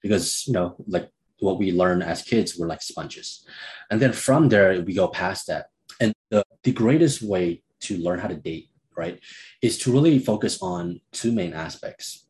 Because 0.03 0.47
you 0.47 0.53
know 0.53 0.77
like 0.87 1.11
what 1.41 1.59
we 1.59 1.73
learn 1.73 2.03
as 2.03 2.23
kids 2.23 2.59
we're 2.59 2.69
like 2.69 2.83
sponges. 2.83 3.47
And 3.91 4.01
then 4.01 4.13
from 4.13 4.49
there 4.49 4.81
we 4.83 4.95
go 4.95 5.09
past 5.09 5.47
that. 5.49 5.67
And 6.01 6.13
the, 6.31 6.45
the 6.63 6.73
greatest 6.73 7.23
way 7.23 7.63
to 7.81 7.99
learn 7.99 8.19
how 8.19 8.29
to 8.29 8.37
date 8.37 8.71
right 8.97 9.21
is 9.61 9.79
to 9.79 9.93
really 9.93 10.19
focus 10.19 10.63
on 10.63 11.01
two 11.13 11.33
main 11.33 11.53
aspects 11.53 12.24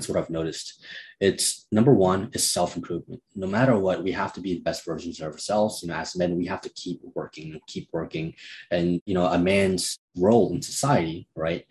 that's 0.00 0.08
what 0.08 0.18
i've 0.18 0.30
noticed. 0.30 0.82
It's 1.20 1.66
number 1.70 1.92
one 1.92 2.30
is 2.32 2.50
self-improvement. 2.50 3.20
No 3.34 3.46
matter 3.46 3.78
what 3.78 4.02
we 4.02 4.12
have 4.12 4.32
to 4.32 4.40
be 4.40 4.54
the 4.54 4.60
best 4.60 4.86
versions 4.86 5.20
of 5.20 5.30
ourselves. 5.30 5.82
You 5.82 5.88
know 5.88 5.96
as 5.96 6.16
men 6.16 6.36
we 6.36 6.46
have 6.46 6.62
to 6.62 6.70
keep 6.70 7.00
working 7.14 7.60
keep 7.66 7.88
working. 7.92 8.34
And 8.70 9.02
you 9.04 9.14
know 9.14 9.26
a 9.26 9.38
man's 9.38 9.98
role 10.16 10.52
in 10.52 10.62
society 10.62 11.28
right 11.36 11.66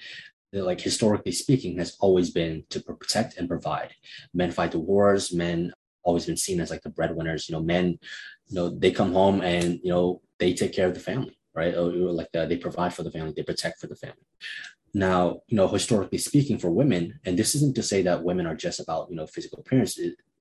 like 0.54 0.82
historically 0.82 1.32
speaking 1.32 1.78
has 1.78 1.96
always 2.00 2.30
been 2.30 2.64
to 2.70 2.80
protect 2.80 3.38
and 3.38 3.48
provide. 3.48 3.94
Men 4.34 4.52
fight 4.52 4.72
the 4.74 4.80
wars. 4.80 5.34
Men 5.34 5.74
always 6.04 6.28
been 6.28 6.38
seen 6.38 6.60
as 6.60 6.70
like 6.70 6.84
the 6.84 6.90
breadwinners. 6.90 7.50
You 7.50 7.54
know 7.54 7.64
men 7.64 7.98
you 8.48 8.56
know 8.56 8.70
they 8.70 8.92
come 8.92 9.14
home 9.14 9.42
and 9.42 9.80
you 9.84 9.92
know 9.92 10.22
they 10.38 10.54
take 10.54 10.74
care 10.74 10.88
of 10.88 10.94
the 10.94 11.00
family 11.00 11.36
right? 11.56 11.74
Or, 11.74 11.90
like 11.92 12.32
the, 12.32 12.46
they 12.46 12.58
provide 12.58 12.94
for 12.94 13.02
the 13.02 13.12
family. 13.12 13.34
They 13.36 13.42
protect 13.44 13.82
for 13.82 13.88
the 13.88 13.96
family 13.96 14.24
now, 14.94 15.42
you 15.48 15.56
know, 15.56 15.68
historically 15.68 16.18
speaking, 16.18 16.58
for 16.58 16.70
women, 16.70 17.20
and 17.26 17.38
this 17.38 17.56
isn't 17.56 17.76
to 17.76 17.84
say 17.84 18.02
that 18.04 18.24
women 18.24 18.46
are 18.46 18.56
just 18.56 18.80
about 18.80 19.10
you 19.10 19.16
know 19.16 19.28
physical 19.28 19.60
appearance. 19.60 20.00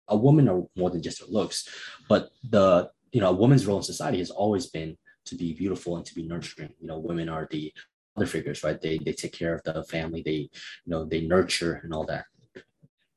a 0.08 0.16
woman 0.16 0.48
are 0.48 0.62
more 0.76 0.90
than 0.90 1.02
just 1.02 1.20
her 1.20 1.26
looks, 1.28 1.68
but 2.08 2.30
the 2.48 2.90
you 3.12 3.20
know 3.20 3.30
a 3.30 3.40
woman's 3.42 3.66
role 3.66 3.78
in 3.78 3.82
society 3.82 4.18
has 4.18 4.30
always 4.30 4.66
been 4.66 4.96
to 5.26 5.34
be 5.34 5.52
beautiful 5.52 5.96
and 5.96 6.06
to 6.06 6.14
be 6.14 6.22
nurturing. 6.22 6.72
You 6.80 6.88
know, 6.88 6.98
women 6.98 7.28
are 7.28 7.46
the 7.50 7.72
other 8.16 8.26
figures, 8.26 8.62
right? 8.64 8.80
They 8.80 8.98
they 8.98 9.12
take 9.12 9.32
care 9.32 9.54
of 9.54 9.62
the 9.64 9.84
family. 9.84 10.22
They 10.22 10.50
you 10.84 10.86
know 10.86 11.04
they 11.04 11.20
nurture 11.20 11.80
and 11.82 11.92
all 11.92 12.06
that. 12.06 12.24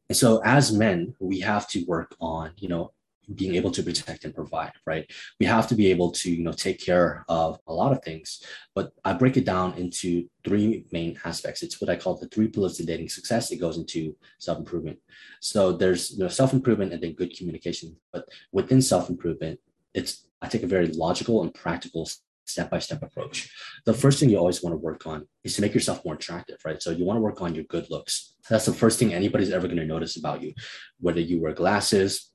And 0.09 0.17
so 0.17 0.41
as 0.43 0.73
men, 0.73 1.15
we 1.19 1.39
have 1.39 1.67
to 1.69 1.83
work 1.85 2.15
on 2.19 2.51
you 2.57 2.67
know 2.67 2.91
being 3.35 3.55
able 3.55 3.71
to 3.71 3.83
protect 3.83 4.25
and 4.25 4.35
provide 4.35 4.73
right? 4.85 5.09
We 5.39 5.45
have 5.45 5.67
to 5.69 5.75
be 5.75 5.87
able 5.91 6.11
to 6.11 6.31
you 6.31 6.43
know 6.43 6.51
take 6.51 6.79
care 6.79 7.25
of 7.27 7.59
a 7.67 7.73
lot 7.73 7.91
of 7.91 8.03
things 8.03 8.43
but 8.75 8.91
i 9.03 9.13
break 9.13 9.37
it 9.37 9.45
down 9.45 9.73
into 9.75 10.27
three 10.45 10.85
main 10.91 11.19
aspects. 11.25 11.63
It's 11.63 11.79
what 11.79 11.89
i 11.89 11.95
call 11.95 12.17
the 12.17 12.27
three 12.27 12.47
pillars 12.47 12.77
to 12.77 12.85
dating 12.85 13.09
success. 13.09 13.51
It 13.51 13.57
goes 13.57 13.77
into 13.77 14.15
self-improvement. 14.39 14.99
So 15.39 15.71
there's 15.71 16.11
you 16.11 16.19
know 16.19 16.27
self-improvement 16.27 16.93
and 16.93 17.01
then 17.01 17.13
good 17.13 17.35
communication 17.37 17.95
but 18.13 18.27
within 18.51 18.81
self-improvement 18.81 19.59
it's 19.93 20.27
i 20.41 20.47
take 20.47 20.63
a 20.63 20.67
very 20.67 20.87
logical 20.87 21.41
and 21.41 21.53
practical 21.53 22.07
step-by-step 22.45 23.01
approach. 23.01 23.49
The 23.85 23.93
first 23.93 24.19
thing 24.19 24.29
you 24.29 24.37
always 24.37 24.61
want 24.61 24.73
to 24.73 24.77
work 24.77 25.07
on 25.07 25.27
is 25.43 25.55
to 25.55 25.61
make 25.61 25.73
yourself 25.73 26.03
more 26.03 26.15
attractive 26.15 26.57
right? 26.65 26.81
So 26.81 26.91
you 26.91 27.05
want 27.05 27.17
to 27.17 27.21
work 27.21 27.41
on 27.41 27.55
your 27.55 27.63
good 27.65 27.89
looks. 27.89 28.35
That's 28.49 28.65
the 28.65 28.73
first 28.73 28.99
thing 28.99 29.13
anybody's 29.13 29.51
ever 29.51 29.67
going 29.67 29.79
to 29.79 29.85
notice 29.85 30.17
about 30.17 30.41
you 30.41 30.53
whether 30.99 31.21
you 31.21 31.41
wear 31.41 31.53
glasses 31.53 32.30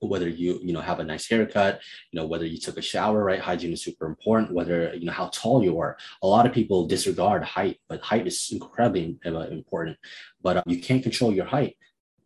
whether 0.00 0.28
you 0.28 0.60
you 0.62 0.72
know 0.72 0.80
have 0.80 1.00
a 1.00 1.04
nice 1.04 1.28
haircut 1.28 1.80
you 2.12 2.20
know 2.20 2.26
whether 2.26 2.46
you 2.46 2.58
took 2.58 2.76
a 2.76 2.82
shower 2.82 3.24
right? 3.24 3.40
Hygiene 3.40 3.72
is 3.72 3.82
super 3.82 4.06
important 4.06 4.52
whether 4.52 4.94
you 4.94 5.06
know 5.06 5.12
how 5.12 5.28
tall 5.32 5.62
you 5.64 5.78
are. 5.80 5.96
A 6.22 6.26
lot 6.26 6.46
of 6.46 6.52
people 6.52 6.86
disregard 6.86 7.42
height 7.44 7.80
but 7.88 8.00
height 8.00 8.26
is 8.26 8.48
incredibly 8.52 9.18
uh, 9.26 9.48
important. 9.48 9.96
But 10.42 10.58
uh, 10.58 10.62
you 10.66 10.80
can't 10.80 11.02
control 11.02 11.32
your 11.32 11.46
height 11.46 11.76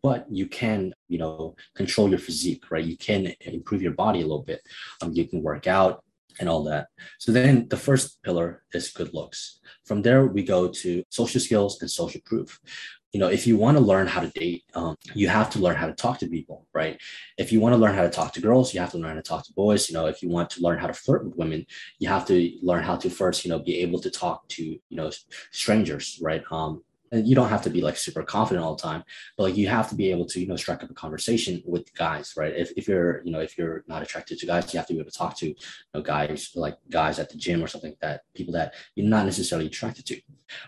but 0.01 0.25
you 0.29 0.47
can 0.47 0.93
you 1.07 1.17
know 1.17 1.55
control 1.75 2.09
your 2.09 2.19
physique 2.19 2.69
right? 2.69 2.85
You 2.85 2.97
can 2.97 3.33
improve 3.41 3.81
your 3.81 3.93
body 3.93 4.19
a 4.19 4.23
little 4.23 4.43
bit. 4.43 4.61
Um, 5.01 5.13
you 5.13 5.27
can 5.27 5.41
work 5.41 5.67
out 5.67 6.03
and 6.39 6.49
all 6.49 6.63
that. 6.63 6.87
So 7.19 7.31
then 7.31 7.67
the 7.69 7.77
first 7.77 8.21
pillar 8.23 8.63
is 8.73 8.89
good 8.91 9.13
looks. 9.13 9.59
From 9.85 10.01
there 10.01 10.25
we 10.25 10.43
go 10.43 10.67
to 10.67 11.03
social 11.09 11.39
skills 11.39 11.81
and 11.81 11.89
social 11.89 12.21
proof 12.25 12.59
you 13.13 13.19
know, 13.19 13.27
if 13.27 13.45
you 13.45 13.57
want 13.57 13.77
to 13.77 13.83
learn 13.83 14.07
how 14.07 14.21
to 14.21 14.29
date, 14.29 14.63
um, 14.73 14.97
you 15.13 15.29
have 15.29 15.51
to 15.51 15.59
learn 15.59 15.75
how 15.75 15.85
to 15.85 15.93
talk 15.93 16.17
to 16.17 16.27
people, 16.27 16.65
right? 16.73 16.99
If 17.37 17.51
you 17.51 17.59
want 17.59 17.73
to 17.73 17.77
learn 17.77 17.93
how 17.93 18.01
to 18.01 18.09
talk 18.09 18.33
to 18.33 18.41
girls, 18.41 18.73
you 18.73 18.79
have 18.79 18.91
to 18.91 18.97
learn 18.97 19.11
how 19.11 19.15
to 19.15 19.21
talk 19.21 19.45
to 19.45 19.53
boys. 19.53 19.87
You 19.87 19.93
know, 19.93 20.07
if 20.07 20.23
you 20.23 20.29
want 20.29 20.49
to 20.51 20.61
learn 20.61 20.79
how 20.79 20.87
to 20.87 20.93
flirt 20.93 21.23
with 21.23 21.35
women, 21.35 21.67
you 21.99 22.09
have 22.09 22.25
to 22.27 22.51
learn 22.63 22.83
how 22.83 22.95
to 22.97 23.09
first, 23.11 23.45
you 23.45 23.51
know, 23.51 23.59
be 23.59 23.77
able 23.81 23.99
to 23.99 24.09
talk 24.09 24.47
to, 24.49 24.63
you 24.63 24.97
know, 24.97 25.11
strangers, 25.51 26.19
right? 26.23 26.43
Um, 26.49 26.83
and 27.13 27.27
you 27.27 27.35
don't 27.35 27.49
have 27.49 27.61
to 27.61 27.69
be 27.69 27.81
like 27.81 27.95
super 27.95 28.23
confident 28.23 28.65
all 28.65 28.75
the 28.75 28.81
time, 28.81 29.03
but 29.37 29.43
like 29.43 29.55
you 29.55 29.67
have 29.67 29.87
to 29.89 29.95
be 29.95 30.09
able 30.09 30.25
to, 30.25 30.39
you 30.39 30.47
know, 30.47 30.55
strike 30.55 30.83
up 30.83 30.89
a 30.89 30.93
conversation 30.95 31.61
with 31.63 31.93
guys, 31.93 32.33
right? 32.35 32.53
If, 32.55 32.71
if 32.75 32.87
you're, 32.87 33.21
you 33.23 33.31
know, 33.31 33.39
if 33.39 33.55
you're 33.55 33.83
not 33.87 34.01
attracted 34.01 34.39
to 34.39 34.47
guys, 34.47 34.73
you 34.73 34.79
have 34.79 34.87
to 34.87 34.93
be 34.93 34.99
able 34.99 35.11
to 35.11 35.17
talk 35.17 35.37
to, 35.37 35.49
you 35.49 35.55
know, 35.93 36.01
guys 36.01 36.51
like 36.55 36.77
guys 36.89 37.19
at 37.19 37.29
the 37.29 37.37
gym 37.37 37.63
or 37.63 37.67
something 37.67 37.95
that, 38.01 38.21
people 38.33 38.53
that 38.53 38.73
you're 38.95 39.07
not 39.07 39.25
necessarily 39.25 39.67
attracted 39.67 40.05
to. 40.07 40.19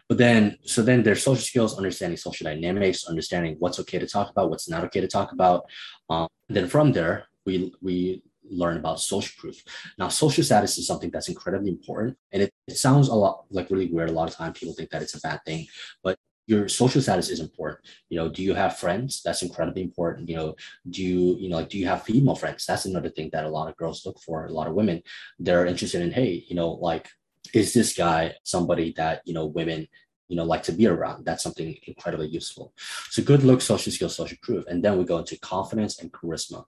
But 0.08 0.20
then, 0.20 0.58
so 0.64 0.84
then 0.84 1.02
there's 1.02 1.24
social 1.24 1.42
skills, 1.42 1.78
understanding 1.78 2.18
social 2.18 2.46
dynamics, 2.46 3.06
understanding 3.06 3.56
what's 3.58 3.80
okay 3.80 3.98
to 3.98 4.08
talk 4.08 4.30
about, 4.30 4.52
what's 4.52 4.70
not 4.70 4.84
okay 4.86 5.02
to 5.02 5.08
talk 5.08 5.32
about. 5.32 5.66
Um, 6.12 6.28
then 6.48 6.68
from 6.68 6.92
there, 6.92 7.26
we 7.46 7.74
we 7.82 8.22
learn 8.48 8.78
about 8.78 9.00
social 9.00 9.34
proof. 9.40 9.64
Now, 9.98 10.10
social 10.10 10.44
status 10.44 10.78
is 10.78 10.86
something 10.86 11.10
that's 11.10 11.30
incredibly 11.30 11.70
important, 11.70 12.18
and 12.32 12.44
it, 12.44 12.52
it 12.68 12.78
sounds 12.78 13.08
a 13.08 13.16
lot 13.16 13.46
like 13.50 13.72
really 13.72 13.88
weird. 13.88 14.10
A 14.10 14.14
lot 14.14 14.30
of 14.30 14.36
time, 14.36 14.54
people 14.54 14.76
think 14.76 14.92
that 14.92 15.02
it's 15.02 15.16
a 15.16 15.22
bad 15.22 15.40
thing, 15.46 15.66
but 16.04 16.18
your 16.48 16.68
social 16.68 17.02
status 17.02 17.30
is 17.30 17.40
important. 17.40 17.80
You 18.10 18.18
know 18.18 18.30
do 18.30 18.44
you 18.44 18.54
have 18.54 18.78
friends? 18.78 19.22
That's 19.24 19.42
incredibly 19.42 19.82
important. 19.82 20.30
You 20.30 20.36
know 20.36 20.56
do 20.90 21.04
you 21.04 21.38
you 21.38 21.50
know 21.50 21.58
like 21.58 21.70
do 21.70 21.78
you 21.78 21.88
have 21.88 22.04
female 22.04 22.36
friends? 22.36 22.66
That's 22.66 22.86
another 22.86 23.10
thing 23.10 23.30
that 23.34 23.46
a 23.46 23.50
lot 23.50 23.70
of 23.70 23.78
girls 23.78 24.06
look 24.06 24.20
for 24.20 24.46
a 24.46 24.52
lot 24.52 24.68
of 24.68 24.74
women. 24.74 25.02
They're 25.40 25.66
interested 25.66 26.02
in 26.02 26.12
hey 26.12 26.46
you 26.48 26.56
know 26.56 26.72
like 26.72 27.10
is 27.54 27.74
this 27.74 27.96
guy 27.96 28.36
somebody 28.44 28.94
that 28.98 29.22
you 29.26 29.34
know 29.34 29.46
women 29.46 29.88
you 30.28 30.36
know 30.36 30.46
like 30.46 30.64
to 30.64 30.72
be 30.72 30.88
around? 30.88 31.26
That's 31.26 31.44
something 31.44 31.76
incredibly 31.84 32.28
useful. 32.28 32.74
So 33.10 33.24
good 33.24 33.44
look 33.44 33.62
social 33.62 33.92
skills 33.92 34.16
social 34.16 34.38
proof. 34.42 34.66
And 34.68 34.84
then 34.84 34.98
we 34.98 35.04
go 35.06 35.20
into 35.20 35.40
confidence 35.40 36.00
and 36.00 36.12
charisma 36.12 36.66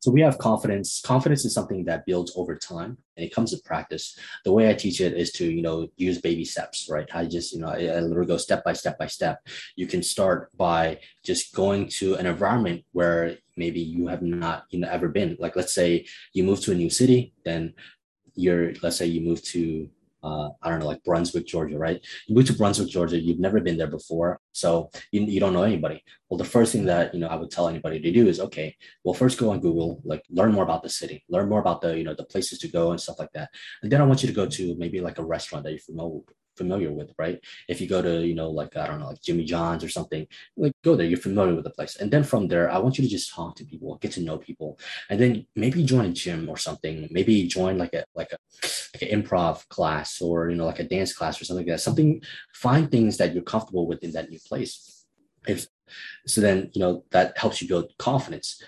So 0.00 0.10
we 0.10 0.20
have 0.20 0.38
confidence. 0.38 1.00
Confidence 1.04 1.44
is 1.44 1.54
something 1.54 1.84
that 1.84 2.06
builds 2.06 2.32
over 2.36 2.56
time 2.56 2.98
and 3.16 3.24
it 3.24 3.34
comes 3.34 3.52
with 3.52 3.64
practice. 3.64 4.18
The 4.44 4.52
way 4.52 4.68
I 4.68 4.74
teach 4.74 5.00
it 5.00 5.14
is 5.14 5.32
to, 5.32 5.44
you 5.44 5.62
know, 5.62 5.88
use 5.96 6.20
baby 6.20 6.44
steps, 6.44 6.88
right? 6.90 7.08
I 7.14 7.26
just, 7.26 7.52
you 7.52 7.60
know, 7.60 7.68
I, 7.68 7.86
I 7.86 8.00
literally 8.00 8.26
go 8.26 8.36
step 8.36 8.64
by 8.64 8.72
step 8.72 8.98
by 8.98 9.06
step. 9.06 9.46
You 9.76 9.86
can 9.86 10.02
start 10.02 10.56
by 10.56 11.00
just 11.24 11.54
going 11.54 11.88
to 11.98 12.14
an 12.14 12.26
environment 12.26 12.84
where 12.92 13.36
maybe 13.56 13.80
you 13.80 14.06
have 14.08 14.22
not, 14.22 14.64
you 14.70 14.80
know, 14.80 14.88
ever 14.88 15.08
been. 15.08 15.36
Like 15.38 15.56
let's 15.56 15.74
say 15.74 16.06
you 16.32 16.44
move 16.44 16.60
to 16.62 16.72
a 16.72 16.74
new 16.74 16.90
city, 16.90 17.34
then 17.44 17.74
you're, 18.34 18.72
let's 18.82 18.96
say 18.96 19.06
you 19.06 19.20
move 19.20 19.42
to 19.44 19.88
uh, 20.22 20.48
I 20.62 20.70
don't 20.70 20.80
know, 20.80 20.86
like 20.86 21.04
Brunswick, 21.04 21.46
Georgia, 21.46 21.78
right? 21.78 22.00
You 22.26 22.34
move 22.34 22.46
to 22.46 22.52
Brunswick, 22.52 22.88
Georgia, 22.88 23.18
you've 23.18 23.38
never 23.38 23.60
been 23.60 23.78
there 23.78 23.86
before. 23.86 24.39
So 24.52 24.90
you, 25.12 25.22
you 25.22 25.40
don't 25.40 25.52
know 25.52 25.62
anybody. 25.62 26.02
Well, 26.28 26.38
the 26.38 26.44
first 26.44 26.72
thing 26.72 26.84
that, 26.86 27.14
you 27.14 27.20
know, 27.20 27.28
I 27.28 27.36
would 27.36 27.50
tell 27.50 27.68
anybody 27.68 28.00
to 28.00 28.12
do 28.12 28.28
is, 28.28 28.40
okay, 28.40 28.76
well, 29.04 29.14
first 29.14 29.38
go 29.38 29.50
on 29.50 29.60
Google, 29.60 30.00
like 30.04 30.24
learn 30.30 30.52
more 30.52 30.64
about 30.64 30.82
the 30.82 30.88
city, 30.88 31.24
learn 31.28 31.48
more 31.48 31.60
about 31.60 31.80
the, 31.80 31.96
you 31.96 32.04
know, 32.04 32.14
the 32.14 32.24
places 32.24 32.58
to 32.60 32.68
go 32.68 32.90
and 32.90 33.00
stuff 33.00 33.18
like 33.18 33.32
that. 33.32 33.50
And 33.82 33.90
then 33.90 34.00
I 34.00 34.04
want 34.04 34.22
you 34.22 34.28
to 34.28 34.34
go 34.34 34.46
to 34.46 34.74
maybe 34.76 35.00
like 35.00 35.18
a 35.18 35.24
restaurant 35.24 35.64
that 35.64 35.70
you're 35.70 35.80
familiar, 35.80 36.20
familiar 36.62 36.92
with, 36.98 37.10
right? 37.24 37.38
If 37.72 37.76
you 37.80 37.88
go 37.94 38.00
to, 38.08 38.14
you 38.28 38.36
know, 38.40 38.50
like, 38.60 38.72
I 38.76 38.86
don't 38.86 39.00
know, 39.00 39.10
like 39.12 39.22
Jimmy 39.26 39.44
John's 39.52 39.84
or 39.84 39.88
something, 39.98 40.22
like 40.62 40.72
go 40.84 40.92
there, 40.94 41.08
you're 41.10 41.28
familiar 41.28 41.54
with 41.54 41.66
the 41.68 41.76
place. 41.78 41.94
And 42.00 42.08
then 42.12 42.24
from 42.30 42.42
there, 42.48 42.66
I 42.74 42.78
want 42.82 42.96
you 42.96 43.04
to 43.04 43.10
just 43.16 43.32
talk 43.36 43.56
to 43.56 43.64
people, 43.64 43.98
get 44.02 44.12
to 44.12 44.22
know 44.26 44.38
people. 44.38 44.70
And 45.08 45.18
then 45.20 45.32
maybe 45.62 45.90
join 45.92 46.06
a 46.06 46.12
gym 46.22 46.48
or 46.52 46.58
something, 46.66 47.08
maybe 47.10 47.34
join 47.58 47.74
like 47.78 47.94
a, 47.94 48.02
like 48.20 48.32
a, 48.36 48.38
like 48.92 49.02
an 49.04 49.12
improv 49.16 49.66
class 49.68 50.20
or, 50.20 50.50
you 50.50 50.56
know, 50.56 50.66
like 50.66 50.80
a 50.80 50.90
dance 50.94 51.12
class 51.18 51.40
or 51.40 51.44
something 51.44 51.66
like 51.66 51.74
that. 51.74 51.80
Something, 51.88 52.22
find 52.54 52.90
things 52.90 53.16
that 53.18 53.32
you're 53.32 53.52
comfortable 53.54 53.86
with 53.86 54.02
in 54.02 54.12
that 54.12 54.30
new 54.30 54.40
place. 54.50 55.04
If, 55.46 55.66
so 56.26 56.40
then, 56.40 56.70
you 56.74 56.80
know, 56.82 57.04
that 57.14 57.38
helps 57.42 57.60
you 57.60 57.68
build 57.68 57.86
confidence 57.98 58.62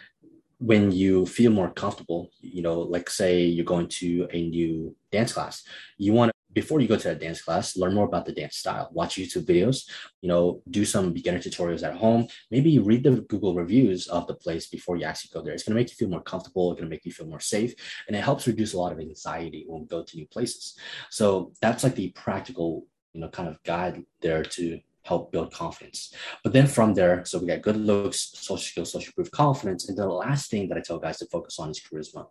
when 0.62 0.92
you 0.92 1.26
feel 1.26 1.50
more 1.50 1.70
comfortable, 1.70 2.30
you 2.40 2.62
know, 2.62 2.78
like 2.94 3.10
say 3.10 3.42
you're 3.42 3.64
going 3.64 3.88
to 3.88 4.28
a 4.30 4.48
new 4.48 4.94
dance 5.10 5.32
class, 5.32 5.64
you 5.98 6.12
want 6.12 6.30
before 6.52 6.80
you 6.80 6.88
go 6.88 6.96
to 6.96 7.10
a 7.10 7.14
dance 7.14 7.42
class, 7.42 7.76
learn 7.76 7.94
more 7.94 8.06
about 8.06 8.26
the 8.26 8.32
dance 8.32 8.56
style. 8.56 8.88
Watch 8.92 9.16
YouTube 9.16 9.46
videos, 9.46 9.88
you 10.20 10.28
know, 10.28 10.62
do 10.70 10.84
some 10.84 11.12
beginner 11.12 11.38
tutorials 11.38 11.82
at 11.82 11.94
home. 11.94 12.26
Maybe 12.50 12.78
read 12.78 13.04
the 13.04 13.22
Google 13.22 13.54
reviews 13.54 14.06
of 14.08 14.26
the 14.26 14.34
place 14.34 14.66
before 14.66 14.96
you 14.96 15.04
actually 15.04 15.30
go 15.32 15.42
there. 15.42 15.54
It's 15.54 15.62
going 15.64 15.74
to 15.74 15.80
make 15.80 15.90
you 15.90 15.96
feel 15.96 16.08
more 16.08 16.22
comfortable. 16.22 16.70
It's 16.70 16.80
going 16.80 16.90
to 16.90 16.94
make 16.94 17.04
you 17.04 17.12
feel 17.12 17.26
more 17.26 17.40
safe, 17.40 17.74
and 18.06 18.16
it 18.16 18.22
helps 18.22 18.46
reduce 18.46 18.74
a 18.74 18.78
lot 18.78 18.92
of 18.92 19.00
anxiety 19.00 19.64
when 19.66 19.82
we 19.82 19.86
go 19.86 20.02
to 20.02 20.16
new 20.16 20.26
places. 20.26 20.78
So 21.10 21.52
that's 21.60 21.84
like 21.84 21.94
the 21.94 22.10
practical, 22.10 22.86
you 23.12 23.20
know, 23.20 23.28
kind 23.28 23.48
of 23.48 23.62
guide 23.62 24.04
there 24.20 24.42
to 24.42 24.80
help 25.04 25.32
build 25.32 25.52
confidence. 25.52 26.14
But 26.44 26.52
then 26.52 26.68
from 26.68 26.94
there, 26.94 27.24
so 27.24 27.38
we 27.38 27.48
got 27.48 27.62
good 27.62 27.76
looks, 27.76 28.30
social 28.34 28.58
skills, 28.58 28.92
social 28.92 29.12
proof, 29.14 29.30
confidence. 29.32 29.88
And 29.88 29.98
the 29.98 30.06
last 30.06 30.48
thing 30.50 30.68
that 30.68 30.78
I 30.78 30.80
tell 30.80 30.98
guys 30.98 31.18
to 31.18 31.26
focus 31.26 31.58
on 31.58 31.70
is 31.70 31.80
charisma. 31.80 32.26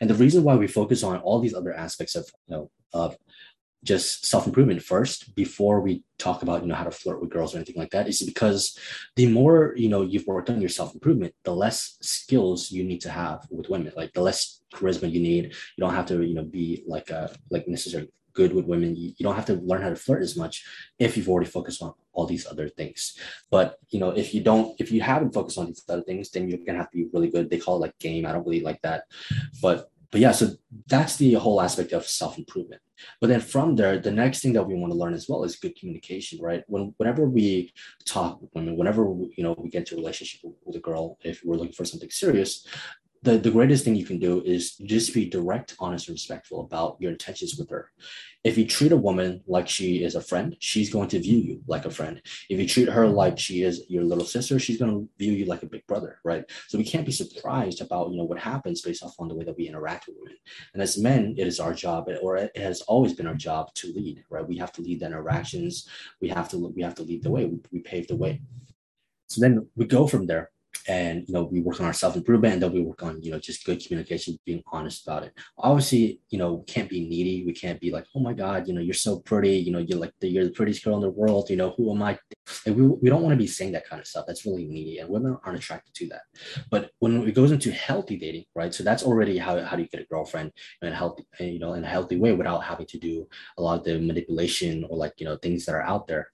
And 0.00 0.10
the 0.10 0.14
reason 0.14 0.44
why 0.44 0.56
we 0.56 0.66
focus 0.66 1.02
on 1.02 1.16
all 1.20 1.40
these 1.40 1.54
other 1.54 1.72
aspects 1.72 2.14
of, 2.16 2.30
you 2.46 2.56
know, 2.56 2.70
of 2.92 3.16
just 3.82 4.26
self-improvement 4.26 4.82
first 4.82 5.34
before 5.34 5.80
we 5.80 6.02
talk 6.18 6.42
about 6.42 6.60
you 6.62 6.68
know 6.68 6.74
how 6.74 6.84
to 6.84 6.90
flirt 6.90 7.20
with 7.20 7.30
girls 7.30 7.54
or 7.54 7.58
anything 7.58 7.76
like 7.78 7.90
that 7.90 8.06
is 8.06 8.20
because 8.20 8.78
the 9.16 9.26
more 9.26 9.72
you 9.76 9.88
know 9.88 10.02
you've 10.02 10.26
worked 10.26 10.50
on 10.50 10.60
your 10.60 10.68
self-improvement 10.68 11.34
the 11.44 11.54
less 11.54 11.96
skills 12.02 12.70
you 12.70 12.84
need 12.84 13.00
to 13.00 13.08
have 13.08 13.46
with 13.50 13.70
women 13.70 13.90
like 13.96 14.12
the 14.12 14.20
less 14.20 14.60
charisma 14.72 15.10
you 15.10 15.20
need. 15.20 15.46
You 15.76 15.80
don't 15.84 15.94
have 15.94 16.06
to 16.06 16.22
you 16.22 16.34
know 16.34 16.44
be 16.44 16.82
like 16.86 17.10
a 17.10 17.34
like 17.50 17.68
necessarily 17.68 18.10
good 18.32 18.54
with 18.54 18.64
women. 18.64 18.94
You, 18.94 19.12
you 19.16 19.24
don't 19.24 19.34
have 19.34 19.46
to 19.46 19.54
learn 19.54 19.82
how 19.82 19.88
to 19.88 19.96
flirt 19.96 20.22
as 20.22 20.36
much 20.36 20.64
if 20.98 21.16
you've 21.16 21.28
already 21.28 21.50
focused 21.50 21.82
on 21.82 21.92
all 22.12 22.26
these 22.26 22.46
other 22.46 22.68
things. 22.68 23.18
But 23.50 23.76
you 23.90 24.00
know 24.00 24.10
if 24.10 24.34
you 24.34 24.42
don't 24.42 24.80
if 24.80 24.90
you 24.92 25.00
haven't 25.00 25.34
focused 25.34 25.58
on 25.58 25.66
these 25.66 25.82
other 25.88 26.02
things 26.02 26.30
then 26.30 26.48
you're 26.48 26.58
gonna 26.64 26.78
have 26.78 26.90
to 26.90 26.96
be 26.96 27.08
really 27.12 27.30
good. 27.30 27.50
They 27.50 27.58
call 27.58 27.76
it 27.76 27.80
like 27.80 27.98
game. 27.98 28.26
I 28.26 28.32
don't 28.32 28.46
really 28.46 28.62
like 28.62 28.80
that. 28.82 29.04
But 29.60 29.90
but 30.10 30.20
yeah, 30.20 30.32
so 30.32 30.50
that's 30.88 31.16
the 31.16 31.34
whole 31.34 31.60
aspect 31.60 31.92
of 31.92 32.06
self 32.06 32.38
improvement. 32.38 32.82
But 33.20 33.28
then 33.28 33.40
from 33.40 33.76
there, 33.76 33.98
the 33.98 34.10
next 34.10 34.40
thing 34.40 34.52
that 34.54 34.64
we 34.64 34.74
want 34.74 34.92
to 34.92 34.98
learn 34.98 35.14
as 35.14 35.28
well 35.28 35.44
is 35.44 35.56
good 35.56 35.76
communication, 35.76 36.40
right? 36.40 36.62
When 36.66 36.94
whenever 36.96 37.24
we 37.24 37.72
talk 38.04 38.40
with 38.40 38.50
women, 38.54 38.76
whenever 38.76 39.04
we, 39.06 39.32
you 39.36 39.44
know 39.44 39.54
we 39.58 39.70
get 39.70 39.80
into 39.80 39.94
a 39.94 39.98
relationship 39.98 40.40
with 40.64 40.76
a 40.76 40.80
girl, 40.80 41.18
if 41.22 41.42
we're 41.44 41.56
looking 41.56 41.72
for 41.72 41.84
something 41.84 42.10
serious, 42.10 42.66
the, 43.22 43.36
the 43.36 43.50
greatest 43.50 43.84
thing 43.84 43.96
you 43.96 44.06
can 44.06 44.18
do 44.18 44.42
is 44.42 44.76
just 44.76 45.12
be 45.12 45.28
direct, 45.28 45.76
honest, 45.78 46.08
and 46.08 46.14
respectful 46.14 46.62
about 46.62 46.96
your 47.00 47.10
intentions 47.10 47.56
with 47.58 47.68
her. 47.68 47.90
If 48.44 48.56
you 48.56 48.66
treat 48.66 48.92
a 48.92 48.96
woman 48.96 49.42
like 49.46 49.68
she 49.68 50.02
is 50.02 50.14
a 50.14 50.22
friend, 50.22 50.56
she's 50.58 50.90
going 50.90 51.08
to 51.08 51.20
view 51.20 51.36
you 51.36 51.60
like 51.66 51.84
a 51.84 51.90
friend. 51.90 52.22
If 52.48 52.58
you 52.58 52.66
treat 52.66 52.88
her 52.88 53.06
like 53.06 53.38
she 53.38 53.62
is 53.62 53.84
your 53.88 54.04
little 54.04 54.24
sister, 54.24 54.58
she's 54.58 54.78
going 54.78 54.92
to 54.92 55.08
view 55.18 55.32
you 55.32 55.44
like 55.44 55.62
a 55.62 55.66
big 55.66 55.86
brother, 55.86 56.18
right? 56.24 56.44
So 56.68 56.78
we 56.78 56.84
can't 56.84 57.04
be 57.04 57.12
surprised 57.12 57.82
about 57.82 58.10
you 58.10 58.16
know 58.16 58.24
what 58.24 58.38
happens 58.38 58.80
based 58.80 59.02
off 59.02 59.16
on 59.18 59.28
the 59.28 59.34
way 59.34 59.44
that 59.44 59.56
we 59.56 59.68
interact 59.68 60.06
with 60.06 60.16
women. 60.18 60.38
And 60.72 60.82
as 60.82 60.96
men, 60.96 61.34
it 61.36 61.46
is 61.46 61.60
our 61.60 61.74
job, 61.74 62.08
or 62.22 62.38
it 62.38 62.56
has 62.56 62.80
always 62.82 63.12
been 63.12 63.26
our 63.26 63.34
job 63.34 63.74
to 63.74 63.92
lead, 63.92 64.24
right? 64.30 64.48
We 64.48 64.56
have 64.56 64.72
to 64.72 64.80
lead 64.80 65.00
the 65.00 65.06
interactions. 65.06 65.86
We 66.22 66.28
have 66.30 66.48
to 66.50 66.72
we 66.74 66.80
have 66.82 66.94
to 66.94 67.02
lead 67.02 67.22
the 67.22 67.30
way. 67.30 67.44
We, 67.44 67.60
we 67.70 67.80
pave 67.80 68.08
the 68.08 68.16
way. 68.16 68.40
So 69.28 69.42
then 69.42 69.68
we 69.76 69.84
go 69.84 70.06
from 70.06 70.26
there 70.26 70.50
and 70.88 71.24
you 71.26 71.34
know 71.34 71.44
we 71.44 71.60
work 71.60 71.80
on 71.80 71.86
our 71.86 71.92
self-improvement 71.92 72.54
and 72.54 72.62
then 72.62 72.72
we 72.72 72.82
work 72.82 73.02
on 73.02 73.22
you 73.22 73.30
know 73.30 73.38
just 73.38 73.64
good 73.64 73.80
communication 73.84 74.38
being 74.44 74.62
honest 74.72 75.06
about 75.06 75.22
it. 75.24 75.32
Obviously 75.58 76.20
you 76.30 76.38
know 76.38 76.54
we 76.54 76.64
can't 76.64 76.88
be 76.88 77.06
needy. 77.08 77.44
We 77.44 77.52
can't 77.52 77.80
be 77.80 77.90
like 77.90 78.06
oh 78.14 78.20
my 78.20 78.32
god 78.32 78.68
you 78.68 78.74
know 78.74 78.80
you're 78.80 78.94
so 78.94 79.20
pretty. 79.20 79.56
You 79.56 79.72
know 79.72 79.78
you're 79.78 79.98
like 79.98 80.12
the, 80.20 80.28
you're 80.28 80.44
the 80.44 80.50
prettiest 80.50 80.84
girl 80.84 80.96
in 80.96 81.02
the 81.02 81.10
world. 81.10 81.50
You 81.50 81.56
know 81.56 81.74
who 81.76 81.90
am 81.92 82.02
i? 82.02 82.18
We, 82.66 82.72
we 82.72 83.08
don't 83.08 83.22
want 83.22 83.32
to 83.32 83.38
be 83.38 83.46
saying 83.46 83.72
that 83.72 83.88
kind 83.88 84.00
of 84.00 84.06
stuff. 84.06 84.24
That's 84.26 84.46
really 84.46 84.66
needy 84.66 84.98
and 84.98 85.08
women 85.08 85.36
aren't 85.44 85.58
attracted 85.58 85.94
to 85.94 86.08
that. 86.08 86.22
But 86.70 86.90
when 86.98 87.26
it 87.26 87.34
goes 87.34 87.52
into 87.52 87.70
healthy 87.70 88.16
dating 88.16 88.44
right 88.54 88.72
so 88.74 88.82
that's 88.84 89.02
already 89.02 89.38
how, 89.38 89.62
how 89.64 89.76
do 89.76 89.82
you 89.82 89.88
get 89.88 90.00
a 90.00 90.06
girlfriend 90.06 90.52
in 90.82 90.88
a 90.88 90.94
healthy 90.94 91.24
you 91.38 91.58
know 91.58 91.74
in 91.74 91.84
a 91.84 91.88
healthy 91.88 92.16
way 92.16 92.32
without 92.32 92.64
having 92.64 92.86
to 92.86 92.98
do 92.98 93.26
a 93.58 93.62
lot 93.62 93.78
of 93.78 93.84
the 93.84 93.98
manipulation 93.98 94.84
or 94.88 94.96
like 94.96 95.14
you 95.18 95.26
know 95.26 95.36
things 95.36 95.64
that 95.64 95.74
are 95.74 95.82
out 95.82 96.06
there 96.06 96.28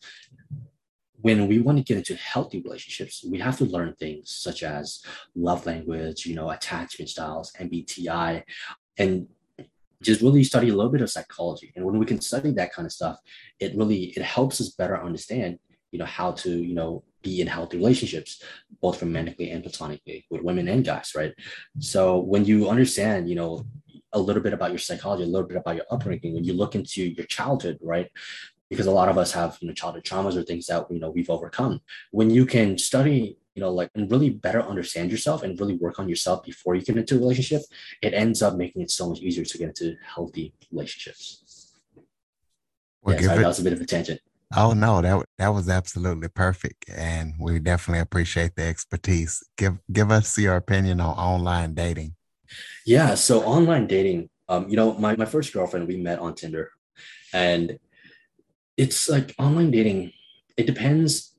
when 1.27 1.49
we 1.49 1.59
want 1.59 1.77
to 1.77 1.83
get 1.83 1.97
into 1.97 2.15
healthy 2.15 2.61
relationships, 2.61 3.25
we 3.29 3.37
have 3.41 3.59
to 3.59 3.65
learn 3.65 3.93
things 3.99 4.31
such 4.31 4.63
as 4.63 5.03
love 5.35 5.67
language, 5.67 6.25
you 6.25 6.37
know, 6.37 6.51
attachment 6.51 7.09
styles, 7.09 7.53
MBTI, 7.59 8.45
and 8.97 9.27
just 10.01 10.21
really 10.21 10.45
study 10.45 10.69
a 10.69 10.75
little 10.77 10.93
bit 10.93 11.01
of 11.01 11.11
psychology. 11.11 11.73
And 11.75 11.85
when 11.85 11.99
we 11.99 12.07
can 12.07 12.21
study 12.21 12.53
that 12.53 12.73
kind 12.73 12.87
of 12.87 12.93
stuff, 12.93 13.19
it 13.59 13.77
really 13.77 14.05
it 14.17 14.23
helps 14.23 14.61
us 14.61 14.69
better 14.69 15.03
understand, 15.03 15.59
you 15.91 15.99
know, 15.99 16.05
how 16.05 16.31
to, 16.43 16.51
you 16.63 16.77
know, 16.77 17.03
be 17.23 17.41
in 17.41 17.49
healthy 17.49 17.77
relationships, 17.77 18.41
both 18.81 19.03
romantically 19.03 19.51
and 19.51 19.65
platonically 19.65 20.27
with 20.31 20.43
women 20.43 20.69
and 20.69 20.85
guys, 20.85 21.11
right? 21.17 21.35
So 21.81 22.21
when 22.21 22.45
you 22.45 22.69
understand, 22.69 23.29
you 23.29 23.35
know, 23.35 23.67
a 24.13 24.21
little 24.21 24.45
bit 24.45 24.53
about 24.53 24.71
your 24.71 24.79
psychology, 24.79 25.25
a 25.25 25.27
little 25.27 25.49
bit 25.49 25.57
about 25.57 25.75
your 25.75 25.87
upbringing, 25.91 26.35
when 26.35 26.45
you 26.45 26.53
look 26.53 26.77
into 26.77 27.03
your 27.03 27.27
childhood, 27.27 27.79
right? 27.83 28.09
Because 28.69 28.87
a 28.87 28.91
lot 28.91 29.09
of 29.09 29.19
us 29.19 29.33
have 29.33 29.59
you 29.61 29.69
know 29.69 29.75
childhood 29.75 30.05
traumas 30.05 30.37
or 30.37 30.43
things 30.43 30.67
that 30.67 30.87
you 30.91 30.99
know 30.99 31.11
we've 31.11 31.31
overcome. 31.31 31.81
When 32.11 32.31
you 32.31 32.47
can 32.47 32.79
study 32.79 33.39
you 33.57 33.63
know 33.63 33.73
like 33.73 33.91
and 33.95 34.11
really 34.11 34.31
better 34.31 34.63
understand 34.63 35.11
yourself 35.11 35.43
and 35.43 35.59
really 35.59 35.75
work 35.77 35.99
on 35.99 36.09
yourself 36.09 36.45
before 36.45 36.75
you 36.77 36.83
get 36.83 36.97
into 36.97 37.17
a 37.17 37.19
relationship 37.19 37.63
it 38.03 38.13
ends 38.13 38.43
up 38.43 38.55
making 38.55 38.83
it 38.83 38.91
so 38.91 39.09
much 39.09 39.21
easier 39.21 39.45
to 39.45 39.59
get 39.59 39.69
into 39.69 39.97
healthy 40.05 40.53
relationships. 40.71 41.73
Well, 43.03 43.15
yeah, 43.15 43.23
sorry, 43.23 43.39
it, 43.39 43.43
that 43.43 43.49
was 43.49 43.59
a 43.59 43.65
bit 43.65 43.73
of 43.73 43.81
a 43.81 43.87
tangent. 43.87 44.21
Oh 44.55 44.75
no 44.75 45.01
that 45.01 45.27
that 45.39 45.49
was 45.49 45.69
absolutely 45.69 46.29
perfect 46.29 46.89
and 46.91 47.33
we 47.41 47.59
definitely 47.59 48.01
appreciate 48.01 48.55
the 48.55 48.65
expertise. 48.65 49.43
Give 49.57 49.79
give 49.91 50.11
us 50.11 50.39
your 50.39 50.57
opinion 50.57 51.01
on 51.01 51.17
online 51.17 51.75
dating. 51.75 52.15
Yeah 52.85 53.15
so 53.15 53.43
online 53.43 53.87
dating 53.87 54.29
um 54.49 54.69
you 54.69 54.77
know 54.77 54.93
my, 54.95 55.17
my 55.17 55.25
first 55.25 55.53
girlfriend 55.53 55.89
we 55.89 55.97
met 55.97 56.19
on 56.19 56.35
tinder 56.35 56.71
and 57.33 57.79
it's 58.77 59.09
like 59.09 59.35
online 59.39 59.71
dating 59.71 60.13
it 60.57 60.67
depends 60.67 61.35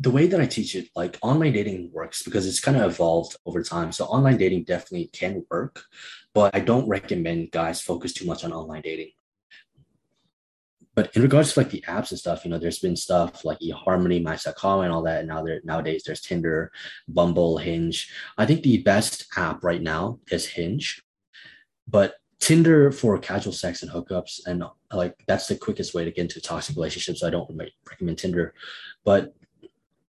the 0.00 0.10
way 0.10 0.26
that 0.26 0.40
i 0.40 0.46
teach 0.46 0.74
it 0.74 0.88
like 0.96 1.18
online 1.22 1.52
dating 1.52 1.90
works 1.92 2.22
because 2.22 2.46
it's 2.46 2.60
kind 2.60 2.76
of 2.76 2.90
evolved 2.90 3.36
over 3.46 3.62
time 3.62 3.92
so 3.92 4.04
online 4.06 4.36
dating 4.36 4.64
definitely 4.64 5.08
can 5.12 5.44
work 5.50 5.84
but 6.34 6.54
i 6.54 6.60
don't 6.60 6.88
recommend 6.88 7.50
guys 7.50 7.80
focus 7.80 8.12
too 8.12 8.26
much 8.26 8.44
on 8.44 8.52
online 8.52 8.82
dating 8.82 9.10
but 10.94 11.14
in 11.16 11.22
regards 11.22 11.52
to 11.52 11.60
like 11.60 11.70
the 11.70 11.84
apps 11.88 12.10
and 12.10 12.18
stuff, 12.18 12.44
you 12.44 12.50
know, 12.50 12.58
there's 12.58 12.78
been 12.78 12.96
stuff 12.96 13.44
like 13.44 13.58
eHarmony, 13.60 14.22
Match.com, 14.22 14.82
and 14.82 14.92
all 14.92 15.02
that. 15.04 15.20
And 15.20 15.28
now 15.28 15.42
there 15.42 15.60
nowadays 15.64 16.02
there's 16.04 16.20
Tinder, 16.20 16.70
Bumble, 17.08 17.56
Hinge. 17.56 18.12
I 18.36 18.44
think 18.44 18.62
the 18.62 18.82
best 18.82 19.26
app 19.36 19.64
right 19.64 19.80
now 19.80 20.18
is 20.30 20.46
Hinge, 20.46 21.02
but 21.88 22.14
Tinder 22.42 22.90
for 22.90 23.16
casual 23.18 23.52
sex 23.52 23.84
and 23.84 23.92
hookups, 23.92 24.40
and 24.46 24.64
like 24.92 25.14
that's 25.28 25.46
the 25.46 25.54
quickest 25.54 25.94
way 25.94 26.04
to 26.04 26.10
get 26.10 26.22
into 26.22 26.40
toxic 26.40 26.74
relationships. 26.74 27.20
So 27.20 27.28
I 27.28 27.30
don't 27.30 27.48
recommend 27.88 28.18
Tinder, 28.18 28.52
but 29.04 29.32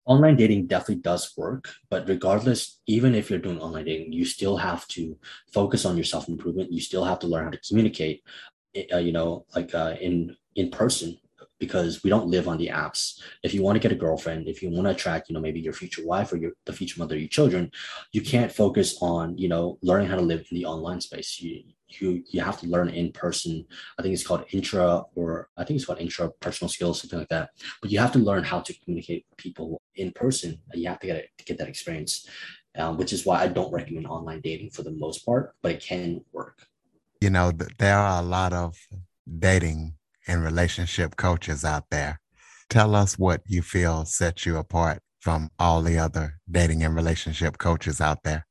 online 0.06 0.36
dating 0.36 0.68
definitely 0.68 1.02
does 1.02 1.34
work. 1.36 1.70
But 1.90 2.08
regardless, 2.08 2.82
even 2.86 3.16
if 3.16 3.32
you're 3.32 3.40
doing 3.40 3.60
online 3.60 3.86
dating, 3.86 4.14
you 4.14 4.26
still 4.26 4.58
have 4.58 4.88
to 4.90 5.18
focus 5.52 5.86
on 5.86 5.98
your 5.98 6.04
self 6.04 6.30
improvement. 6.30 6.72
You 6.72 6.82
still 6.82 7.04
have 7.04 7.18
to 7.20 7.28
learn 7.28 7.46
how 7.46 7.50
to 7.50 7.68
communicate, 7.68 8.22
uh, 8.94 8.98
you 8.98 9.12
know, 9.12 9.48
like 9.56 9.74
uh, 9.74 9.96
in 10.00 10.38
in 10.54 10.70
person 10.70 11.18
because 11.58 12.04
we 12.04 12.12
don't 12.12 12.28
live 12.28 12.48
on 12.48 12.60
the 12.60 12.68
apps. 12.68 13.20
If 13.42 13.56
you 13.56 13.64
want 13.64 13.76
to 13.76 13.80
get 13.80 13.92
a 13.92 13.96
girlfriend, 14.06 14.48
if 14.48 14.62
you 14.62 14.70
want 14.70 14.86
to 14.86 14.92
attract, 14.92 15.30
you 15.30 15.34
know, 15.34 15.42
maybe 15.42 15.60
your 15.60 15.74
future 15.74 16.06
wife 16.06 16.32
or 16.32 16.38
your 16.38 16.52
the 16.66 16.74
future 16.74 17.00
mother 17.00 17.16
of 17.16 17.22
your 17.22 17.28
children, 17.30 17.72
you 18.12 18.22
can't 18.22 18.52
focus 18.52 19.00
on, 19.02 19.36
you 19.36 19.50
know, 19.50 19.80
learning 19.82 20.10
how 20.10 20.16
to 20.16 20.22
live 20.22 20.46
in 20.52 20.58
the 20.58 20.66
online 20.66 21.02
space. 21.02 21.42
You 21.42 21.64
you 21.90 22.24
you 22.30 22.42
have 22.42 22.60
to 22.60 22.68
learn 22.68 22.90
in 22.90 23.12
person. 23.12 23.66
I 23.98 24.02
think 24.02 24.14
it's 24.14 24.26
called 24.26 24.46
intra 24.52 25.04
or 25.16 25.50
I 25.58 25.64
think 25.64 25.78
it's 25.78 25.86
called 25.86 26.00
intra 26.00 26.30
personal 26.40 26.70
skills, 26.70 27.02
something 27.02 27.20
like 27.20 27.30
that. 27.30 27.50
But 27.82 27.92
you 27.92 28.00
have 28.00 28.12
to 28.14 28.20
learn 28.20 28.44
how 28.44 28.60
to 28.62 28.74
communicate 28.80 29.26
with 29.30 29.38
people 29.38 29.82
in 29.96 30.12
person. 30.12 30.60
You 30.74 30.90
have 30.90 31.00
to 31.00 31.08
get 31.08 31.18
it, 31.18 31.30
to 31.38 31.46
get 31.46 31.58
that 31.58 31.68
experience, 31.68 32.28
um, 32.78 32.98
which 32.98 33.14
is 33.14 33.26
why 33.26 33.42
I 33.42 33.48
don't 33.48 33.72
recommend 33.72 34.08
online 34.08 34.42
dating 34.42 34.72
for 34.72 34.84
the 34.84 34.92
most 34.92 35.26
part, 35.26 35.54
but 35.62 35.72
it 35.72 35.82
can 35.82 36.22
work. 36.32 36.60
You 37.22 37.30
know, 37.30 37.52
there 37.52 37.98
are 37.98 38.22
a 38.22 38.26
lot 38.26 38.54
of 38.54 38.78
dating 39.40 39.96
and 40.28 40.44
relationship 40.44 41.16
coaches 41.16 41.66
out 41.66 41.90
there. 41.90 42.20
Tell 42.70 42.96
us 42.96 43.18
what 43.18 43.42
you 43.46 43.62
feel 43.62 44.06
sets 44.06 44.46
you 44.46 44.58
apart 44.58 45.02
from 45.20 45.50
all 45.60 45.82
the 45.82 45.98
other 45.98 46.40
dating 46.50 46.84
and 46.84 46.96
relationship 46.96 47.58
coaches 47.58 48.00
out 48.00 48.24
there. 48.24 48.46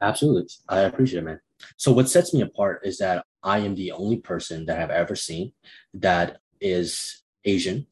Absolutely. 0.00 0.46
I 0.68 0.80
appreciate 0.80 1.20
it, 1.20 1.24
man. 1.24 1.40
So, 1.76 1.92
what 1.92 2.08
sets 2.08 2.34
me 2.34 2.42
apart 2.42 2.82
is 2.84 2.98
that 2.98 3.24
I 3.42 3.58
am 3.58 3.74
the 3.74 3.92
only 3.92 4.18
person 4.18 4.66
that 4.66 4.80
I've 4.80 4.90
ever 4.90 5.14
seen 5.14 5.52
that 5.94 6.38
is 6.60 7.22
Asian, 7.44 7.86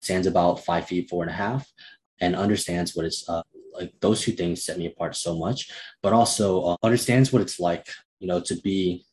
stands 0.00 0.26
about 0.26 0.64
five 0.64 0.86
feet 0.86 1.08
four 1.10 1.22
and 1.22 1.30
a 1.30 1.34
half, 1.34 1.70
and 2.20 2.36
understands 2.36 2.94
what 2.94 3.06
it's 3.06 3.28
uh, 3.28 3.42
like. 3.74 3.92
Those 4.00 4.22
two 4.22 4.32
things 4.32 4.64
set 4.64 4.78
me 4.78 4.86
apart 4.86 5.16
so 5.16 5.36
much, 5.36 5.70
but 6.02 6.12
also 6.12 6.62
uh, 6.62 6.76
understands 6.82 7.32
what 7.32 7.42
it's 7.42 7.58
like, 7.58 7.88
you 8.20 8.28
know, 8.28 8.40
to 8.40 8.56
be 8.56 9.04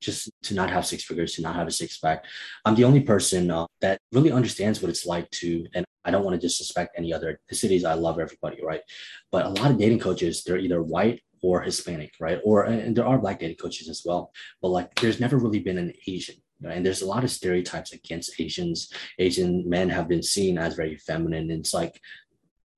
just 0.00 0.30
to 0.44 0.54
not 0.54 0.70
have 0.70 0.86
six 0.86 1.04
figures, 1.04 1.34
to 1.34 1.42
not 1.42 1.54
have 1.54 1.66
a 1.66 1.70
six 1.70 1.98
pack. 1.98 2.24
I'm 2.64 2.74
the 2.74 2.84
only 2.84 3.00
person 3.00 3.50
uh, 3.50 3.66
that 3.80 3.98
really 4.12 4.32
understands 4.32 4.80
what 4.80 4.88
it's 4.88 5.06
like 5.06 5.30
to, 5.32 5.66
and 5.74 5.84
I 6.04 6.10
don't 6.10 6.24
want 6.24 6.34
to 6.34 6.46
disrespect 6.46 6.94
any 6.96 7.12
other 7.12 7.40
ethnicities. 7.50 7.84
I 7.84 7.94
love 7.94 8.18
everybody, 8.18 8.64
right? 8.64 8.82
But 9.30 9.46
a 9.46 9.50
lot 9.50 9.70
of 9.70 9.78
dating 9.78 10.00
coaches, 10.00 10.42
they're 10.42 10.58
either 10.58 10.82
white 10.82 11.22
or 11.42 11.62
Hispanic, 11.62 12.14
right? 12.20 12.40
Or 12.44 12.64
and 12.64 12.96
there 12.96 13.06
are 13.06 13.18
black 13.18 13.40
dating 13.40 13.56
coaches 13.56 13.88
as 13.88 14.02
well, 14.04 14.32
but 14.60 14.68
like 14.68 14.94
there's 14.96 15.20
never 15.20 15.36
really 15.36 15.60
been 15.60 15.78
an 15.78 15.92
Asian. 16.06 16.36
Right? 16.62 16.76
And 16.76 16.84
there's 16.84 17.00
a 17.02 17.06
lot 17.06 17.24
of 17.24 17.30
stereotypes 17.30 17.92
against 17.92 18.38
Asians. 18.38 18.92
Asian 19.18 19.68
men 19.68 19.88
have 19.88 20.08
been 20.08 20.22
seen 20.22 20.58
as 20.58 20.74
very 20.74 20.96
feminine. 20.96 21.50
And 21.50 21.60
it's 21.60 21.72
like 21.72 21.98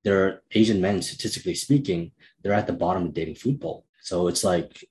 they're 0.05 0.43
Asian 0.53 0.81
men, 0.81 1.03
statistically 1.03 1.55
speaking, 1.55 2.13
they're 2.43 2.53
at 2.53 2.69
the 2.69 2.73
bottom 2.73 3.07
of 3.07 3.15
dating 3.15 3.37
food 3.37 3.59
bowl. 3.59 3.87
So 4.01 4.29
it's 4.29 4.45
like 4.45 4.85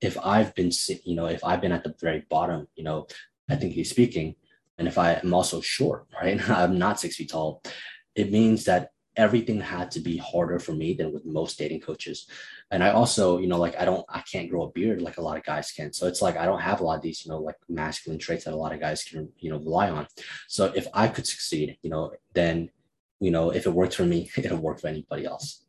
if 0.00 0.18
I've 0.18 0.54
been, 0.54 0.70
you 1.04 1.16
know, 1.16 1.26
if 1.26 1.42
I've 1.42 1.60
been 1.60 1.72
at 1.72 1.84
the 1.84 1.94
very 2.00 2.24
bottom, 2.28 2.68
you 2.76 2.84
know, 2.84 3.06
ethnically 3.48 3.84
speaking, 3.84 4.34
and 4.78 4.86
if 4.86 4.96
I 4.96 5.14
am 5.14 5.34
also 5.34 5.60
short, 5.60 6.06
right, 6.20 6.48
I'm 6.50 6.78
not 6.78 7.00
six 7.00 7.16
feet 7.16 7.30
tall, 7.30 7.62
it 8.14 8.30
means 8.30 8.64
that 8.64 8.90
everything 9.16 9.60
had 9.60 9.90
to 9.90 10.00
be 10.00 10.16
harder 10.16 10.60
for 10.60 10.72
me 10.72 10.94
than 10.94 11.12
with 11.12 11.26
most 11.26 11.58
dating 11.58 11.80
coaches. 11.80 12.28
And 12.70 12.84
I 12.84 12.90
also, 12.90 13.38
you 13.38 13.48
know, 13.48 13.58
like 13.58 13.78
I 13.78 13.84
don't, 13.84 14.06
I 14.08 14.20
can't 14.20 14.48
grow 14.48 14.62
a 14.62 14.70
beard 14.70 15.02
like 15.02 15.18
a 15.18 15.20
lot 15.20 15.36
of 15.36 15.42
guys 15.42 15.72
can. 15.72 15.92
So 15.92 16.06
it's 16.06 16.22
like 16.22 16.36
I 16.36 16.44
don't 16.44 16.60
have 16.60 16.80
a 16.80 16.84
lot 16.84 16.96
of 16.96 17.02
these, 17.02 17.24
you 17.24 17.32
know, 17.32 17.38
like 17.38 17.56
masculine 17.68 18.20
traits 18.20 18.44
that 18.44 18.54
a 18.54 18.56
lot 18.56 18.72
of 18.72 18.80
guys 18.80 19.02
can, 19.02 19.28
you 19.38 19.50
know, 19.50 19.58
rely 19.58 19.90
on. 19.90 20.06
So 20.46 20.66
if 20.66 20.86
I 20.94 21.08
could 21.08 21.26
succeed, 21.26 21.76
you 21.82 21.90
know, 21.90 22.12
then, 22.32 22.70
you 23.18 23.32
know, 23.32 23.50
if 23.50 23.66
it 23.66 23.74
worked 23.74 23.96
for 23.96 24.04
me, 24.04 24.30
it'll 24.36 24.58
work 24.58 24.80
for 24.80 24.86
anybody 24.86 25.26
else. 25.26 25.64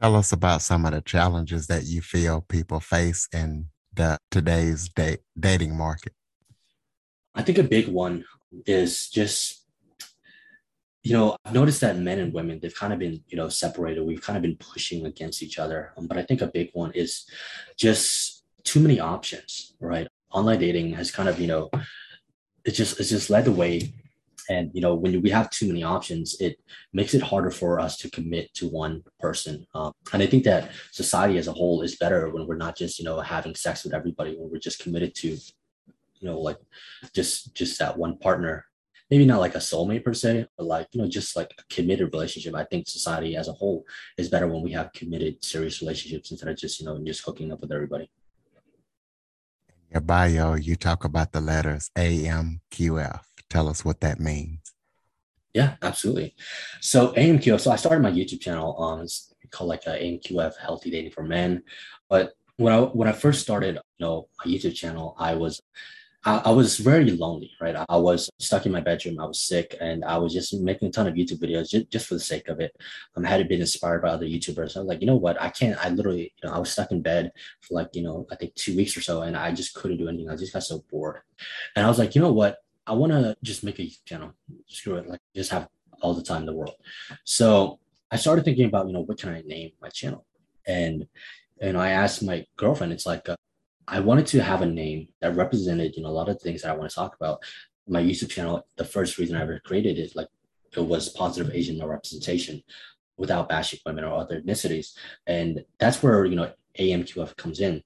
Tell 0.00 0.16
us 0.16 0.32
about 0.32 0.62
some 0.62 0.86
of 0.86 0.92
the 0.92 1.02
challenges 1.02 1.66
that 1.66 1.84
you 1.84 2.00
feel 2.00 2.40
people 2.40 2.80
face 2.80 3.28
in 3.32 3.66
the 3.92 4.16
today's 4.30 4.88
date, 4.88 5.20
dating 5.38 5.76
market. 5.76 6.14
I 7.34 7.42
think 7.42 7.58
a 7.58 7.62
big 7.62 7.88
one 7.88 8.24
is 8.66 9.08
just, 9.08 9.64
you 11.02 11.12
know, 11.12 11.36
I've 11.44 11.54
noticed 11.54 11.80
that 11.80 11.96
men 11.98 12.18
and 12.18 12.32
women, 12.32 12.60
they've 12.60 12.74
kind 12.74 12.92
of 12.92 12.98
been, 12.98 13.22
you 13.28 13.36
know, 13.36 13.48
separated. 13.48 14.04
We've 14.04 14.22
kind 14.22 14.36
of 14.36 14.42
been 14.42 14.56
pushing 14.56 15.06
against 15.06 15.42
each 15.42 15.58
other. 15.58 15.92
Um, 15.96 16.06
but 16.06 16.18
I 16.18 16.22
think 16.22 16.42
a 16.42 16.46
big 16.46 16.70
one 16.72 16.92
is 16.92 17.26
just 17.76 18.44
too 18.64 18.80
many 18.80 19.00
options, 19.00 19.74
right? 19.80 20.06
Online 20.30 20.60
dating 20.60 20.92
has 20.94 21.10
kind 21.10 21.28
of, 21.28 21.40
you 21.40 21.46
know, 21.46 21.70
it 22.64 22.72
just 22.72 23.00
it's 23.00 23.10
just 23.10 23.30
led 23.30 23.44
the 23.44 23.52
way 23.52 23.92
and 24.48 24.70
you 24.74 24.80
know 24.80 24.94
when 24.94 25.20
we 25.22 25.30
have 25.30 25.50
too 25.50 25.66
many 25.66 25.82
options 25.82 26.36
it 26.40 26.58
makes 26.92 27.14
it 27.14 27.22
harder 27.22 27.50
for 27.50 27.80
us 27.80 27.96
to 27.96 28.10
commit 28.10 28.52
to 28.54 28.68
one 28.68 29.02
person 29.20 29.66
um, 29.74 29.92
and 30.12 30.22
i 30.22 30.26
think 30.26 30.44
that 30.44 30.70
society 30.90 31.38
as 31.38 31.48
a 31.48 31.52
whole 31.52 31.82
is 31.82 31.96
better 31.96 32.30
when 32.30 32.46
we're 32.46 32.56
not 32.56 32.76
just 32.76 32.98
you 32.98 33.04
know 33.04 33.20
having 33.20 33.54
sex 33.54 33.84
with 33.84 33.94
everybody 33.94 34.34
when 34.36 34.50
we're 34.50 34.58
just 34.58 34.80
committed 34.80 35.14
to 35.14 35.36
you 36.22 36.28
know 36.28 36.40
like 36.40 36.58
just 37.14 37.54
just 37.54 37.78
that 37.78 37.98
one 37.98 38.16
partner 38.16 38.64
maybe 39.10 39.26
not 39.26 39.40
like 39.40 39.54
a 39.54 39.58
soulmate 39.58 40.04
per 40.04 40.14
se 40.14 40.46
but 40.56 40.66
like 40.66 40.88
you 40.92 41.02
know 41.02 41.08
just 41.08 41.36
like 41.36 41.52
a 41.58 41.74
committed 41.74 42.10
relationship 42.14 42.54
i 42.54 42.64
think 42.64 42.88
society 42.88 43.36
as 43.36 43.48
a 43.48 43.52
whole 43.52 43.84
is 44.16 44.30
better 44.30 44.48
when 44.48 44.62
we 44.62 44.72
have 44.72 44.92
committed 44.94 45.44
serious 45.44 45.82
relationships 45.82 46.30
instead 46.30 46.48
of 46.48 46.56
just 46.56 46.80
you 46.80 46.86
know 46.86 46.98
just 47.04 47.24
hooking 47.24 47.52
up 47.52 47.60
with 47.60 47.72
everybody 47.72 48.10
your 49.90 50.00
bio 50.00 50.54
you 50.54 50.76
talk 50.76 51.04
about 51.04 51.32
the 51.32 51.40
letters 51.40 51.90
amqf 51.96 53.20
tell 53.52 53.68
us 53.68 53.84
what 53.84 54.00
that 54.00 54.18
means. 54.18 54.58
Yeah, 55.52 55.74
absolutely. 55.82 56.34
So 56.80 57.12
AMQF, 57.12 57.60
so 57.60 57.70
I 57.70 57.76
started 57.76 58.02
my 58.02 58.10
YouTube 58.10 58.40
channel 58.40 58.72
on 58.74 59.00
um, 59.00 59.06
called 59.50 59.68
like 59.68 59.84
a 59.86 59.90
AMQF 59.90 60.56
Healthy 60.56 60.90
Dating 60.90 61.10
for 61.10 61.22
Men. 61.22 61.62
But 62.08 62.32
when 62.56 62.72
I 62.72 62.80
when 62.80 63.06
I 63.06 63.12
first 63.12 63.42
started, 63.42 63.74
you 63.74 64.06
know, 64.06 64.28
my 64.42 64.50
YouTube 64.50 64.74
channel, 64.74 65.14
I 65.18 65.34
was 65.34 65.60
I, 66.24 66.36
I, 66.44 66.50
was 66.50 66.78
very 66.78 67.10
lonely, 67.10 67.50
right? 67.60 67.74
I 67.88 67.96
was 67.96 68.30
stuck 68.38 68.64
in 68.64 68.72
my 68.72 68.80
bedroom. 68.80 69.18
I 69.18 69.26
was 69.26 69.42
sick, 69.42 69.76
and 69.80 70.04
I 70.04 70.18
was 70.18 70.32
just 70.32 70.54
making 70.54 70.88
a 70.88 70.92
ton 70.92 71.08
of 71.08 71.14
YouTube 71.14 71.40
videos 71.40 71.70
just, 71.70 71.90
just 71.90 72.06
for 72.06 72.14
the 72.14 72.20
sake 72.20 72.48
of 72.48 72.60
it. 72.60 72.76
Um, 73.16 73.26
I 73.26 73.30
had 73.30 73.48
been 73.48 73.60
inspired 73.60 74.02
by 74.02 74.10
other 74.10 74.26
YouTubers. 74.26 74.76
I 74.76 74.80
was 74.80 74.88
like, 74.88 75.00
you 75.00 75.06
know 75.06 75.16
what? 75.16 75.40
I 75.40 75.50
can't. 75.50 75.84
I 75.84 75.88
literally, 75.88 76.32
you 76.42 76.48
know, 76.48 76.54
I 76.54 76.58
was 76.58 76.70
stuck 76.70 76.92
in 76.92 77.02
bed 77.02 77.32
for 77.60 77.74
like, 77.74 77.88
you 77.94 78.02
know, 78.02 78.26
I 78.30 78.36
think 78.36 78.54
two 78.54 78.76
weeks 78.76 78.96
or 78.96 79.00
so, 79.00 79.22
and 79.22 79.36
I 79.36 79.52
just 79.52 79.74
couldn't 79.74 79.98
do 79.98 80.08
anything. 80.08 80.30
I 80.30 80.36
just 80.36 80.52
got 80.52 80.62
so 80.62 80.84
bored, 80.90 81.22
and 81.74 81.84
I 81.84 81.88
was 81.88 81.98
like, 81.98 82.14
you 82.14 82.20
know 82.20 82.32
what? 82.32 82.58
I 82.86 82.92
want 82.92 83.12
to 83.12 83.36
just 83.42 83.64
make 83.64 83.80
a 83.80 83.90
channel. 84.04 84.32
Screw 84.68 84.96
it, 84.96 85.08
like 85.08 85.20
just 85.34 85.50
have 85.50 85.68
all 86.02 86.14
the 86.14 86.22
time 86.22 86.42
in 86.42 86.46
the 86.46 86.52
world. 86.52 86.74
So 87.24 87.78
I 88.10 88.16
started 88.16 88.44
thinking 88.44 88.66
about, 88.66 88.86
you 88.86 88.92
know, 88.92 89.00
what 89.00 89.18
can 89.18 89.30
I 89.30 89.42
name 89.42 89.70
my 89.80 89.88
channel? 89.88 90.24
And 90.66 91.06
and 91.60 91.76
I 91.76 91.90
asked 91.90 92.22
my 92.22 92.44
girlfriend. 92.56 92.92
It's 92.92 93.06
like 93.06 93.28
uh, 93.28 93.36
I 93.88 94.00
wanted 94.00 94.26
to 94.28 94.42
have 94.42 94.62
a 94.62 94.66
name 94.66 95.08
that 95.20 95.36
represented, 95.36 95.96
you 95.96 96.02
know, 96.02 96.08
a 96.08 96.10
lot 96.10 96.28
of 96.28 96.40
things 96.40 96.62
that 96.62 96.70
I 96.70 96.76
want 96.76 96.90
to 96.90 96.94
talk 96.94 97.16
about. 97.16 97.42
My 97.88 98.02
YouTube 98.02 98.30
channel. 98.30 98.66
The 98.76 98.84
first 98.84 99.18
reason 99.18 99.36
I 99.36 99.42
ever 99.42 99.60
created 99.64 99.98
it, 99.98 100.14
like, 100.14 100.28
it 100.76 100.80
was 100.80 101.08
positive 101.08 101.54
Asian 101.54 101.78
male 101.78 101.88
representation, 101.88 102.62
without 103.16 103.48
bashing 103.48 103.80
women 103.84 104.04
or 104.04 104.14
other 104.14 104.40
ethnicities, 104.40 104.92
and 105.26 105.64
that's 105.78 106.02
where 106.02 106.24
you 106.24 106.36
know 106.36 106.52
AMQF 106.78 107.36
comes 107.36 107.60
in 107.60 107.82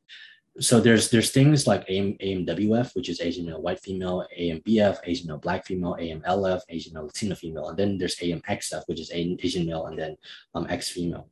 so 0.58 0.80
there's 0.80 1.10
there's 1.10 1.30
things 1.30 1.66
like 1.66 1.84
AM, 1.88 2.14
AMWF, 2.14 2.94
which 2.94 3.08
is 3.08 3.20
Asian 3.20 3.46
male 3.46 3.60
white 3.60 3.80
female, 3.80 4.26
AMBF, 4.38 4.98
Asian 5.04 5.28
male 5.28 5.38
black 5.38 5.66
female, 5.66 5.96
AMLF, 6.00 6.62
Asian 6.68 6.94
male 6.94 7.04
Latina 7.04 7.36
female, 7.36 7.68
and 7.68 7.78
then 7.78 7.98
there's 7.98 8.16
AMXF, 8.16 8.82
which 8.86 9.00
is 9.00 9.10
Asian 9.12 9.66
male, 9.66 9.86
and 9.86 9.98
then 9.98 10.16
um, 10.54 10.66
X 10.70 10.88
female. 10.88 11.28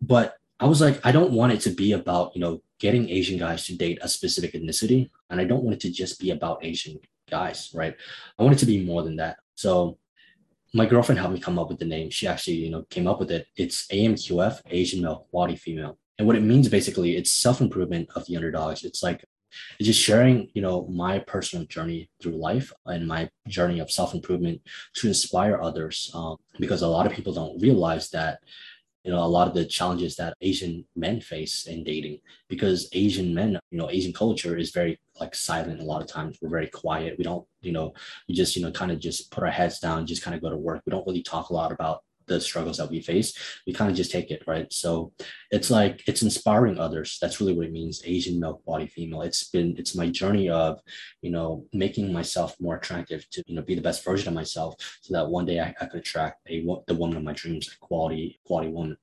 But 0.00 0.36
I 0.58 0.66
was 0.66 0.80
like, 0.80 1.04
I 1.04 1.12
don't 1.12 1.32
want 1.32 1.52
it 1.52 1.60
to 1.62 1.70
be 1.70 1.92
about 1.92 2.34
you 2.34 2.40
know 2.40 2.62
getting 2.78 3.08
Asian 3.08 3.38
guys 3.38 3.66
to 3.66 3.76
date 3.76 3.98
a 4.02 4.08
specific 4.08 4.54
ethnicity, 4.54 5.10
and 5.30 5.40
I 5.40 5.44
don't 5.44 5.62
want 5.62 5.76
it 5.76 5.80
to 5.80 5.90
just 5.90 6.20
be 6.20 6.30
about 6.30 6.64
Asian 6.64 6.98
guys, 7.30 7.70
right? 7.74 7.94
I 8.38 8.42
want 8.42 8.56
it 8.56 8.60
to 8.60 8.66
be 8.66 8.84
more 8.84 9.02
than 9.02 9.16
that. 9.16 9.38
So 9.54 9.98
my 10.74 10.86
girlfriend 10.86 11.18
helped 11.18 11.34
me 11.34 11.40
come 11.40 11.58
up 11.58 11.68
with 11.68 11.78
the 11.78 11.84
name. 11.84 12.10
She 12.10 12.26
actually 12.26 12.56
you 12.56 12.70
know 12.70 12.82
came 12.90 13.06
up 13.06 13.18
with 13.18 13.30
it. 13.30 13.46
It's 13.56 13.86
AMQF, 13.88 14.60
Asian 14.70 15.02
male, 15.02 15.26
quality 15.30 15.56
female 15.56 15.98
and 16.18 16.26
what 16.26 16.36
it 16.36 16.42
means 16.42 16.68
basically 16.68 17.16
it's 17.16 17.30
self-improvement 17.30 18.08
of 18.14 18.24
the 18.26 18.36
underdogs 18.36 18.84
it's 18.84 19.02
like 19.02 19.24
it's 19.78 19.86
just 19.86 20.00
sharing 20.00 20.48
you 20.54 20.62
know 20.62 20.86
my 20.88 21.18
personal 21.20 21.64
journey 21.66 22.10
through 22.20 22.36
life 22.36 22.72
and 22.86 23.06
my 23.06 23.28
journey 23.48 23.78
of 23.78 23.90
self-improvement 23.90 24.60
to 24.94 25.08
inspire 25.08 25.60
others 25.60 26.10
um, 26.14 26.36
because 26.58 26.82
a 26.82 26.88
lot 26.88 27.06
of 27.06 27.12
people 27.12 27.32
don't 27.32 27.60
realize 27.60 28.10
that 28.10 28.40
you 29.06 29.12
know 29.12 29.22
a 29.22 29.34
lot 29.36 29.48
of 29.48 29.54
the 29.54 29.64
challenges 29.64 30.16
that 30.16 30.34
asian 30.42 30.84
men 30.96 31.20
face 31.20 31.66
in 31.66 31.84
dating 31.84 32.18
because 32.48 32.88
asian 32.92 33.34
men 33.34 33.58
you 33.70 33.78
know 33.78 33.88
asian 33.88 34.12
culture 34.12 34.56
is 34.58 34.70
very 34.70 34.98
like 35.20 35.34
silent 35.34 35.80
a 35.80 35.84
lot 35.84 36.02
of 36.02 36.08
times. 36.08 36.38
We're 36.40 36.50
very 36.50 36.68
quiet. 36.68 37.16
We 37.18 37.24
don't 37.24 37.46
you 37.60 37.72
know 37.72 37.94
we 38.28 38.34
just 38.34 38.56
you 38.56 38.62
know 38.62 38.70
kind 38.70 38.92
of 38.92 39.00
just 39.00 39.30
put 39.30 39.44
our 39.44 39.50
heads 39.50 39.78
down 39.78 40.06
just 40.06 40.22
kind 40.22 40.34
of 40.34 40.42
go 40.42 40.50
to 40.50 40.56
work. 40.56 40.82
We 40.86 40.90
don't 40.90 41.06
really 41.06 41.22
talk 41.22 41.50
a 41.50 41.54
lot 41.54 41.72
about 41.72 42.02
the 42.26 42.40
struggles 42.40 42.78
that 42.78 42.90
we 42.90 43.00
face, 43.00 43.60
we 43.66 43.72
kind 43.72 43.90
of 43.90 43.96
just 43.96 44.10
take 44.10 44.30
it, 44.30 44.42
right? 44.46 44.72
So 44.72 45.12
it's 45.50 45.70
like 45.70 46.02
it's 46.06 46.22
inspiring 46.22 46.78
others. 46.78 47.18
That's 47.20 47.40
really 47.40 47.52
what 47.52 47.66
it 47.66 47.72
means. 47.72 48.02
Asian 48.04 48.40
male 48.40 48.60
quality 48.64 48.86
female. 48.86 49.22
It's 49.22 49.44
been 49.44 49.74
it's 49.78 49.94
my 49.94 50.08
journey 50.08 50.48
of, 50.48 50.80
you 51.22 51.30
know, 51.30 51.64
making 51.72 52.12
myself 52.12 52.54
more 52.60 52.76
attractive 52.76 53.28
to 53.30 53.44
you 53.46 53.56
know 53.56 53.62
be 53.62 53.74
the 53.74 53.80
best 53.80 54.04
version 54.04 54.28
of 54.28 54.34
myself, 54.34 54.74
so 55.00 55.14
that 55.14 55.28
one 55.28 55.46
day 55.46 55.60
I, 55.60 55.74
I 55.80 55.86
could 55.86 56.00
attract 56.00 56.48
a 56.48 56.64
the 56.86 56.94
woman 56.94 57.16
of 57.16 57.24
my 57.24 57.32
dreams, 57.32 57.68
a 57.72 57.78
quality 57.84 58.40
quality 58.44 58.70
woman. 58.70 58.96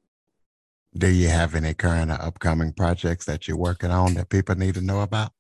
Do 0.95 1.09
you 1.09 1.29
have 1.29 1.55
any 1.55 1.73
current 1.73 2.11
or 2.11 2.21
upcoming 2.21 2.71
projects 2.71 3.25
that 3.25 3.47
you're 3.47 3.57
working 3.57 3.89
on 3.89 4.13
that 4.13 4.29
people 4.29 4.55
need 4.55 4.75
to 4.75 4.81
know 4.81 5.01
about? 5.01 5.31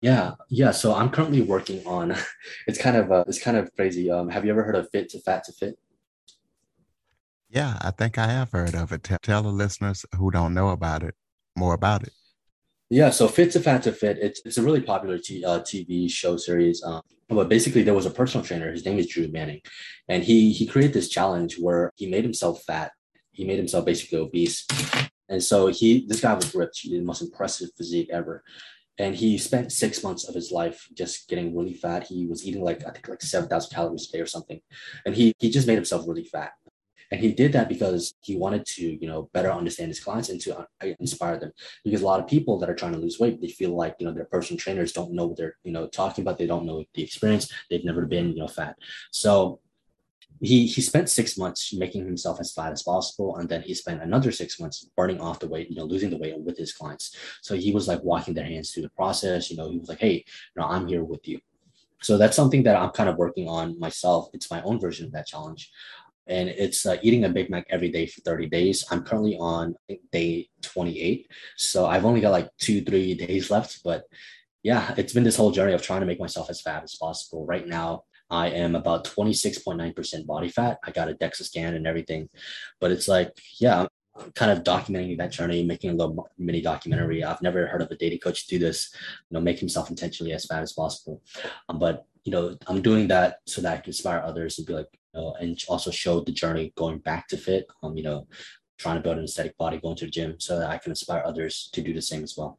Yeah, 0.00 0.34
yeah. 0.48 0.70
So 0.70 0.94
I'm 0.94 1.10
currently 1.10 1.42
working 1.42 1.86
on. 1.86 2.14
It's 2.66 2.78
kind 2.78 2.96
of 2.96 3.12
uh, 3.12 3.24
it's 3.26 3.42
kind 3.42 3.56
of 3.56 3.74
crazy. 3.74 4.10
Um, 4.10 4.28
have 4.28 4.44
you 4.44 4.50
ever 4.50 4.62
heard 4.62 4.76
of 4.76 4.88
Fit 4.90 5.08
to 5.10 5.20
Fat 5.20 5.44
to 5.44 5.52
Fit? 5.52 5.78
Yeah, 7.50 7.76
I 7.80 7.90
think 7.90 8.16
I 8.16 8.28
have 8.28 8.52
heard 8.52 8.76
of 8.76 8.92
it. 8.92 9.02
Tell, 9.02 9.18
tell 9.20 9.42
the 9.42 9.48
listeners 9.48 10.06
who 10.16 10.30
don't 10.30 10.54
know 10.54 10.68
about 10.68 11.02
it 11.02 11.16
more 11.56 11.74
about 11.74 12.04
it. 12.04 12.12
Yeah, 12.90 13.10
so 13.10 13.26
Fit 13.26 13.50
to 13.52 13.60
Fat 13.60 13.82
to 13.84 13.92
Fit, 13.92 14.18
it's, 14.20 14.40
it's 14.44 14.58
a 14.58 14.62
really 14.62 14.80
popular 14.80 15.18
t- 15.18 15.44
uh, 15.44 15.60
TV 15.60 16.08
show 16.10 16.36
series. 16.36 16.82
Um, 16.84 17.02
but 17.28 17.48
basically, 17.48 17.82
there 17.82 17.94
was 17.94 18.06
a 18.06 18.10
personal 18.10 18.44
trainer. 18.44 18.70
His 18.70 18.84
name 18.84 18.98
is 18.98 19.08
Drew 19.08 19.28
Manning, 19.28 19.60
and 20.08 20.22
he 20.24 20.52
he 20.52 20.66
created 20.66 20.92
this 20.92 21.08
challenge 21.08 21.56
where 21.58 21.92
he 21.96 22.08
made 22.08 22.24
himself 22.24 22.62
fat. 22.64 22.90
He 23.30 23.44
made 23.44 23.58
himself 23.58 23.84
basically 23.84 24.18
obese, 24.18 24.66
and 25.28 25.40
so 25.40 25.68
he 25.68 26.06
this 26.08 26.20
guy 26.20 26.34
was 26.34 26.52
ripped. 26.54 26.80
The 26.82 27.00
most 27.00 27.22
impressive 27.22 27.68
physique 27.76 28.10
ever, 28.12 28.42
and 28.98 29.14
he 29.14 29.38
spent 29.38 29.70
six 29.70 30.02
months 30.02 30.28
of 30.28 30.34
his 30.34 30.50
life 30.50 30.88
just 30.92 31.28
getting 31.28 31.56
really 31.56 31.74
fat. 31.74 32.08
He 32.08 32.26
was 32.26 32.44
eating 32.44 32.64
like 32.64 32.84
I 32.84 32.90
think 32.90 33.06
like 33.06 33.22
seven 33.22 33.48
thousand 33.48 33.72
calories 33.72 34.08
a 34.08 34.12
day 34.12 34.20
or 34.20 34.26
something, 34.26 34.60
and 35.06 35.14
he 35.14 35.32
he 35.38 35.50
just 35.50 35.68
made 35.68 35.76
himself 35.76 36.08
really 36.08 36.24
fat. 36.24 36.50
And 37.10 37.20
he 37.20 37.32
did 37.32 37.52
that 37.52 37.68
because 37.68 38.14
he 38.20 38.36
wanted 38.36 38.64
to, 38.66 38.82
you 38.82 39.06
know, 39.08 39.28
better 39.32 39.50
understand 39.50 39.88
his 39.88 40.00
clients 40.00 40.28
and 40.28 40.40
to 40.42 40.58
uh, 40.58 40.64
inspire 41.00 41.38
them. 41.38 41.52
Because 41.84 42.02
a 42.02 42.06
lot 42.06 42.20
of 42.20 42.28
people 42.28 42.58
that 42.58 42.70
are 42.70 42.74
trying 42.74 42.92
to 42.92 42.98
lose 42.98 43.18
weight, 43.18 43.40
they 43.40 43.48
feel 43.48 43.74
like, 43.74 43.96
you 43.98 44.06
know, 44.06 44.12
their 44.12 44.26
personal 44.26 44.58
trainers 44.58 44.92
don't 44.92 45.12
know 45.12 45.26
what 45.26 45.36
they're, 45.36 45.56
you 45.64 45.72
know, 45.72 45.88
talking 45.88 46.22
about. 46.22 46.38
They 46.38 46.46
don't 46.46 46.66
know 46.66 46.84
the 46.94 47.02
experience. 47.02 47.52
They've 47.68 47.84
never 47.84 48.06
been, 48.06 48.30
you 48.30 48.40
know, 48.40 48.48
fat. 48.48 48.76
So 49.10 49.60
he 50.40 50.66
he 50.66 50.80
spent 50.80 51.08
six 51.08 51.36
months 51.36 51.72
making 51.74 52.04
himself 52.04 52.40
as 52.40 52.52
fat 52.52 52.72
as 52.72 52.82
possible 52.82 53.36
and 53.36 53.48
then 53.48 53.62
he 53.62 53.74
spent 53.74 54.02
another 54.02 54.32
six 54.32 54.58
months 54.58 54.88
burning 54.96 55.20
off 55.20 55.38
the 55.38 55.48
weight 55.48 55.68
you 55.68 55.76
know 55.76 55.84
losing 55.84 56.10
the 56.10 56.16
weight 56.16 56.38
with 56.38 56.56
his 56.56 56.72
clients 56.72 57.16
so 57.42 57.54
he 57.54 57.72
was 57.72 57.86
like 57.86 58.02
walking 58.02 58.34
their 58.34 58.44
hands 58.44 58.70
through 58.70 58.82
the 58.82 58.90
process 58.90 59.50
you 59.50 59.56
know 59.56 59.70
he 59.70 59.78
was 59.78 59.88
like 59.88 60.00
hey 60.00 60.14
you 60.14 60.56
know 60.56 60.66
i'm 60.66 60.86
here 60.86 61.04
with 61.04 61.26
you 61.28 61.38
so 62.00 62.16
that's 62.16 62.36
something 62.36 62.62
that 62.62 62.76
i'm 62.76 62.90
kind 62.90 63.08
of 63.08 63.16
working 63.16 63.48
on 63.48 63.78
myself 63.78 64.28
it's 64.32 64.50
my 64.50 64.62
own 64.62 64.80
version 64.80 65.06
of 65.06 65.12
that 65.12 65.26
challenge 65.26 65.70
and 66.30 66.48
it's 66.48 66.86
uh, 66.86 66.96
eating 67.02 67.24
a 67.24 67.28
Big 67.28 67.50
Mac 67.50 67.66
every 67.70 67.90
day 67.90 68.06
for 68.06 68.20
30 68.20 68.46
days. 68.46 68.84
I'm 68.90 69.02
currently 69.02 69.36
on 69.36 69.74
day 70.12 70.48
28. 70.62 71.28
So 71.56 71.86
I've 71.86 72.04
only 72.04 72.20
got 72.20 72.30
like 72.30 72.48
two, 72.56 72.82
three 72.82 73.14
days 73.14 73.50
left. 73.50 73.82
But 73.82 74.04
yeah, 74.62 74.94
it's 74.96 75.12
been 75.12 75.24
this 75.24 75.36
whole 75.36 75.50
journey 75.50 75.72
of 75.72 75.82
trying 75.82 76.00
to 76.00 76.06
make 76.06 76.20
myself 76.20 76.48
as 76.48 76.60
fat 76.60 76.84
as 76.84 76.94
possible. 76.94 77.44
Right 77.44 77.66
now, 77.66 78.04
I 78.30 78.50
am 78.50 78.76
about 78.76 79.04
26.9% 79.04 80.26
body 80.26 80.48
fat. 80.48 80.78
I 80.84 80.92
got 80.92 81.08
a 81.08 81.14
DEXA 81.14 81.42
scan 81.42 81.74
and 81.74 81.86
everything. 81.86 82.28
But 82.80 82.92
it's 82.92 83.08
like, 83.08 83.32
yeah, 83.58 83.86
I'm 84.16 84.30
kind 84.32 84.52
of 84.52 84.62
documenting 84.62 85.18
that 85.18 85.32
journey, 85.32 85.64
making 85.64 85.90
a 85.90 85.94
little 85.94 86.30
mini 86.38 86.60
documentary. 86.60 87.24
I've 87.24 87.42
never 87.42 87.66
heard 87.66 87.82
of 87.82 87.90
a 87.90 87.96
dating 87.96 88.20
coach 88.20 88.46
do 88.46 88.60
this, 88.60 88.94
you 89.30 89.34
know, 89.34 89.40
make 89.40 89.58
himself 89.58 89.90
intentionally 89.90 90.32
as 90.32 90.44
fat 90.44 90.62
as 90.62 90.72
possible. 90.74 91.22
Um, 91.68 91.80
but 91.80 92.06
you 92.22 92.30
know, 92.30 92.56
I'm 92.68 92.82
doing 92.82 93.08
that 93.08 93.38
so 93.46 93.62
that 93.62 93.72
I 93.72 93.76
can 93.78 93.88
inspire 93.88 94.22
others 94.24 94.58
and 94.58 94.66
be 94.66 94.74
like, 94.74 94.99
you 95.14 95.20
know, 95.20 95.34
and 95.40 95.58
also 95.68 95.90
show 95.90 96.20
the 96.20 96.32
journey 96.32 96.72
going 96.76 96.98
back 96.98 97.28
to 97.28 97.36
fit. 97.36 97.66
Um, 97.82 97.96
you 97.96 98.02
know, 98.02 98.26
trying 98.78 98.96
to 98.96 99.02
build 99.02 99.18
an 99.18 99.24
aesthetic 99.24 99.56
body, 99.58 99.78
going 99.78 99.96
to 99.96 100.06
the 100.06 100.10
gym, 100.10 100.36
so 100.38 100.58
that 100.58 100.70
I 100.70 100.78
can 100.78 100.92
inspire 100.92 101.22
others 101.24 101.68
to 101.72 101.82
do 101.82 101.92
the 101.92 102.02
same 102.02 102.22
as 102.22 102.34
well. 102.36 102.58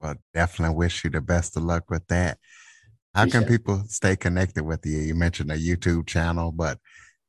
Well, 0.00 0.14
definitely 0.34 0.76
wish 0.76 1.04
you 1.04 1.10
the 1.10 1.20
best 1.20 1.56
of 1.56 1.64
luck 1.64 1.90
with 1.90 2.06
that. 2.08 2.38
How 3.14 3.22
Appreciate 3.22 3.40
can 3.40 3.48
people 3.48 3.82
stay 3.88 4.14
connected 4.14 4.64
with 4.64 4.84
you? 4.84 4.98
You 4.98 5.14
mentioned 5.14 5.50
a 5.50 5.56
YouTube 5.56 6.06
channel, 6.06 6.52
but 6.52 6.78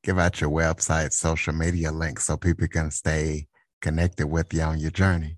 give 0.04 0.20
out 0.20 0.42
your 0.42 0.50
website, 0.50 1.14
social 1.14 1.54
media 1.54 1.92
links 1.92 2.26
so 2.26 2.38
people 2.38 2.68
can 2.68 2.92
stay 2.92 3.48
connected 3.82 4.28
with 4.28 4.54
you 4.54 4.62
on 4.62 4.80
your 4.80 4.92
journey. 4.92 5.38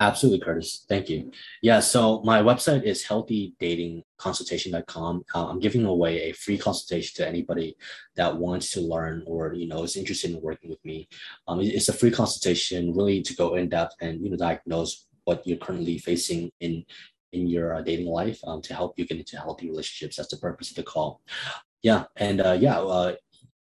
Absolutely, 0.00 0.44
Curtis. 0.44 0.84
Thank 0.88 1.08
you. 1.08 1.30
Yeah, 1.62 1.78
so 1.78 2.20
my 2.24 2.42
website 2.42 2.82
is 2.82 3.04
healthydatingconsultation.com. 3.04 5.24
Uh, 5.32 5.46
I'm 5.46 5.60
giving 5.60 5.84
away 5.84 6.22
a 6.22 6.32
free 6.32 6.58
consultation 6.58 7.14
to 7.16 7.28
anybody 7.28 7.76
that 8.16 8.36
wants 8.36 8.72
to 8.72 8.80
learn 8.80 9.22
or 9.24 9.54
you 9.54 9.68
know 9.68 9.84
is 9.84 9.96
interested 9.96 10.32
in 10.32 10.42
working 10.42 10.68
with 10.68 10.84
me. 10.84 11.08
Um, 11.46 11.60
it's 11.60 11.88
a 11.88 11.92
free 11.92 12.10
consultation, 12.10 12.92
really 12.92 13.22
to 13.22 13.36
go 13.36 13.54
in 13.54 13.68
depth 13.68 13.94
and 14.00 14.20
you 14.20 14.30
know 14.30 14.36
diagnose 14.36 15.06
what 15.24 15.46
you're 15.46 15.58
currently 15.58 15.98
facing 15.98 16.50
in 16.60 16.84
in 17.32 17.46
your 17.46 17.76
uh, 17.76 17.82
dating 17.82 18.06
life 18.06 18.40
um, 18.46 18.60
to 18.62 18.74
help 18.74 18.98
you 18.98 19.06
get 19.06 19.18
into 19.18 19.36
healthy 19.36 19.70
relationships. 19.70 20.16
That's 20.16 20.30
the 20.30 20.38
purpose 20.38 20.70
of 20.70 20.76
the 20.76 20.82
call. 20.82 21.20
Yeah, 21.82 22.06
and 22.16 22.40
uh, 22.40 22.56
yeah, 22.58 22.80
uh, 22.80 23.14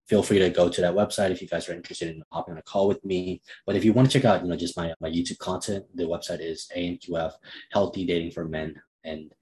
feel 0.06 0.22
free 0.22 0.38
to 0.38 0.50
go 0.50 0.68
to 0.68 0.80
that 0.80 0.94
website 0.94 1.30
if 1.30 1.40
you 1.40 1.48
guys 1.48 1.68
are 1.68 1.74
interested 1.74 2.14
in 2.14 2.22
hopping 2.30 2.52
on 2.52 2.58
a 2.58 2.62
call 2.62 2.88
with 2.88 3.04
me. 3.04 3.40
But 3.66 3.76
if 3.76 3.84
you 3.84 3.92
want 3.92 4.10
to 4.10 4.18
check 4.18 4.24
out, 4.24 4.42
you 4.42 4.48
know, 4.48 4.56
just 4.56 4.76
my, 4.76 4.92
my 5.00 5.08
YouTube 5.08 5.38
content, 5.38 5.84
the 5.94 6.04
website 6.04 6.40
is 6.40 6.68
AMQF 6.76 7.32
Healthy 7.72 8.06
Dating 8.06 8.30
for 8.30 8.46
Men. 8.46 8.74
And 9.04 9.32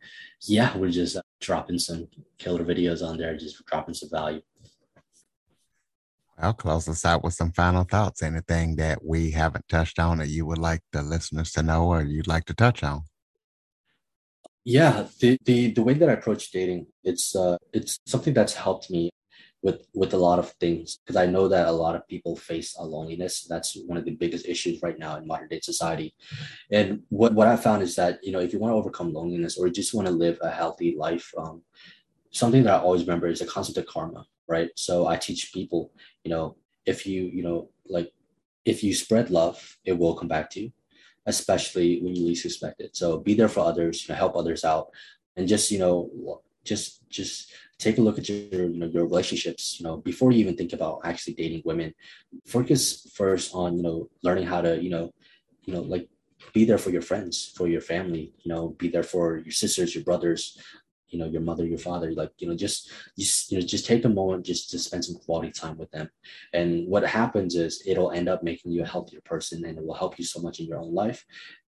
yeah, 0.42 0.76
we're 0.76 0.90
just 0.90 1.16
uh, 1.16 1.22
dropping 1.40 1.78
some 1.78 2.08
killer 2.38 2.64
videos 2.64 3.06
on 3.06 3.18
there, 3.18 3.36
just 3.36 3.64
dropping 3.66 3.94
some 3.94 4.10
value. 4.10 4.42
I'll 6.38 6.54
close 6.54 6.88
us 6.88 7.04
out 7.04 7.22
with 7.22 7.34
some 7.34 7.52
final 7.52 7.84
thoughts. 7.84 8.22
Anything 8.22 8.76
that 8.76 9.04
we 9.04 9.30
haven't 9.30 9.68
touched 9.68 9.98
on 9.98 10.18
that 10.18 10.28
you 10.28 10.46
would 10.46 10.58
like 10.58 10.80
the 10.92 11.02
listeners 11.02 11.52
to 11.52 11.62
know 11.62 11.86
or 11.86 12.02
you'd 12.02 12.26
like 12.26 12.46
to 12.46 12.54
touch 12.54 12.82
on? 12.82 13.02
Yeah, 14.64 15.06
the 15.20 15.38
the, 15.44 15.72
the 15.72 15.82
way 15.82 15.94
that 15.94 16.08
I 16.08 16.12
approach 16.12 16.50
dating, 16.50 16.86
it's 17.04 17.36
uh 17.36 17.58
it's 17.72 17.98
something 18.06 18.32
that's 18.32 18.54
helped 18.54 18.90
me 18.90 19.10
with 19.62 19.86
with 19.94 20.12
a 20.12 20.16
lot 20.18 20.38
of 20.38 20.50
things 20.60 20.98
because 20.98 21.16
I 21.16 21.26
know 21.26 21.48
that 21.48 21.68
a 21.68 21.72
lot 21.72 21.94
of 21.94 22.06
people 22.08 22.36
face 22.36 22.74
a 22.76 22.84
loneliness. 22.84 23.46
That's 23.48 23.76
one 23.86 23.96
of 23.96 24.04
the 24.04 24.16
biggest 24.16 24.46
issues 24.46 24.82
right 24.82 24.98
now 24.98 25.16
in 25.16 25.26
modern 25.26 25.48
day 25.48 25.60
society. 25.60 26.14
And 26.70 27.02
what 27.08 27.34
what 27.34 27.48
I 27.48 27.56
found 27.56 27.82
is 27.82 27.94
that 27.96 28.18
you 28.22 28.32
know 28.32 28.40
if 28.40 28.52
you 28.52 28.58
want 28.58 28.72
to 28.72 28.76
overcome 28.76 29.12
loneliness 29.12 29.56
or 29.56 29.66
you 29.66 29.72
just 29.72 29.94
want 29.94 30.08
to 30.08 30.12
live 30.12 30.38
a 30.42 30.50
healthy 30.50 30.96
life, 30.98 31.32
um, 31.38 31.62
something 32.32 32.64
that 32.64 32.74
I 32.74 32.78
always 32.78 33.02
remember 33.02 33.28
is 33.28 33.38
the 33.38 33.46
concept 33.46 33.78
of 33.78 33.86
karma, 33.86 34.26
right? 34.48 34.70
So 34.76 35.06
I 35.06 35.16
teach 35.16 35.52
people, 35.52 35.92
you 36.24 36.30
know, 36.30 36.56
if 36.84 37.06
you 37.06 37.30
you 37.32 37.44
know 37.44 37.70
like 37.86 38.12
if 38.64 38.82
you 38.82 38.94
spread 38.94 39.30
love, 39.30 39.76
it 39.84 39.96
will 39.96 40.14
come 40.14 40.28
back 40.28 40.50
to 40.50 40.60
you, 40.60 40.72
especially 41.26 42.00
when 42.02 42.14
you 42.16 42.26
least 42.26 42.44
expect 42.44 42.80
it. 42.80 42.96
So 42.96 43.18
be 43.18 43.34
there 43.34 43.48
for 43.48 43.60
others, 43.60 44.02
you 44.02 44.12
know, 44.12 44.18
help 44.18 44.36
others 44.36 44.64
out, 44.64 44.88
and 45.36 45.46
just 45.46 45.70
you 45.70 45.78
know 45.78 46.42
just 46.64 47.08
just 47.08 47.52
take 47.82 47.98
a 47.98 48.00
look 48.00 48.18
at 48.18 48.28
your 48.28 48.64
you 48.72 48.78
know 48.78 48.86
your 48.86 49.04
relationships 49.04 49.78
you 49.78 49.84
know 49.84 49.96
before 49.96 50.30
you 50.32 50.38
even 50.38 50.56
think 50.56 50.72
about 50.72 51.00
actually 51.04 51.34
dating 51.34 51.62
women. 51.64 51.92
Focus 52.46 53.10
first 53.14 53.54
on 53.54 53.76
you 53.76 53.82
know 53.82 54.08
learning 54.22 54.46
how 54.46 54.60
to 54.60 54.82
you 54.82 54.90
know 54.90 55.12
you 55.64 55.74
know 55.74 55.82
like 55.82 56.08
be 56.52 56.64
there 56.64 56.78
for 56.78 56.90
your 56.90 57.02
friends 57.02 57.52
for 57.56 57.68
your 57.68 57.80
family 57.80 58.32
you 58.42 58.52
know 58.52 58.70
be 58.82 58.88
there 58.88 59.04
for 59.04 59.38
your 59.38 59.52
sisters 59.52 59.94
your 59.94 60.02
brothers 60.02 60.58
you 61.12 61.18
know 61.18 61.26
your 61.26 61.40
mother 61.40 61.64
your 61.64 61.78
father 61.78 62.10
like 62.12 62.32
you 62.38 62.48
know 62.48 62.56
just 62.56 62.90
just 63.18 63.52
you 63.52 63.58
know 63.58 63.66
just 63.66 63.86
take 63.86 64.04
a 64.04 64.08
moment 64.08 64.44
just 64.44 64.70
to 64.70 64.78
spend 64.78 65.04
some 65.04 65.16
quality 65.16 65.52
time 65.52 65.76
with 65.76 65.90
them. 65.90 66.08
And 66.52 66.88
what 66.88 67.04
happens 67.06 67.54
is 67.54 67.82
it'll 67.86 68.12
end 68.12 68.28
up 68.28 68.42
making 68.42 68.72
you 68.72 68.82
a 68.82 68.86
healthier 68.86 69.20
person 69.24 69.64
and 69.64 69.78
it 69.78 69.84
will 69.84 70.02
help 70.02 70.18
you 70.18 70.24
so 70.24 70.40
much 70.40 70.58
in 70.60 70.66
your 70.66 70.80
own 70.80 70.92
life 70.94 71.24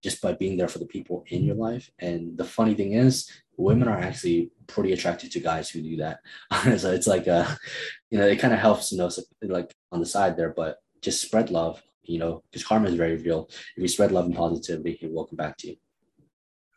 just 0.02 0.20
by 0.20 0.34
being 0.34 0.56
there 0.56 0.68
for 0.68 0.78
the 0.78 0.86
people 0.86 1.24
in 1.28 1.44
your 1.44 1.54
mm-hmm. 1.54 1.74
life. 1.74 1.90
And 1.98 2.36
the 2.36 2.44
funny 2.44 2.74
thing 2.74 2.92
is 2.92 3.30
women 3.56 3.88
are 3.88 3.98
actually 3.98 4.50
pretty 4.66 4.92
attracted 4.92 5.32
to 5.32 5.40
guys 5.40 5.70
who 5.70 5.82
do 5.82 5.96
that. 5.96 6.20
so 6.78 6.92
it's 6.92 7.06
like, 7.06 7.28
uh, 7.28 7.46
you 8.10 8.18
know, 8.18 8.26
it 8.26 8.38
kind 8.38 8.54
of 8.54 8.60
helps, 8.60 8.92
you 8.92 8.98
know, 8.98 9.10
like 9.42 9.72
on 9.92 10.00
the 10.00 10.06
side 10.06 10.36
there, 10.36 10.52
but 10.56 10.78
just 11.02 11.20
spread 11.20 11.50
love, 11.50 11.82
you 12.02 12.18
know, 12.18 12.42
because 12.50 12.66
karma 12.66 12.88
is 12.88 12.94
very 12.94 13.16
real. 13.16 13.48
If 13.76 13.82
you 13.82 13.88
spread 13.88 14.12
love 14.12 14.26
and 14.26 14.34
positivity, 14.34 14.98
it 15.00 15.12
will 15.12 15.26
come 15.26 15.36
back 15.36 15.56
to 15.58 15.68
you. 15.68 15.76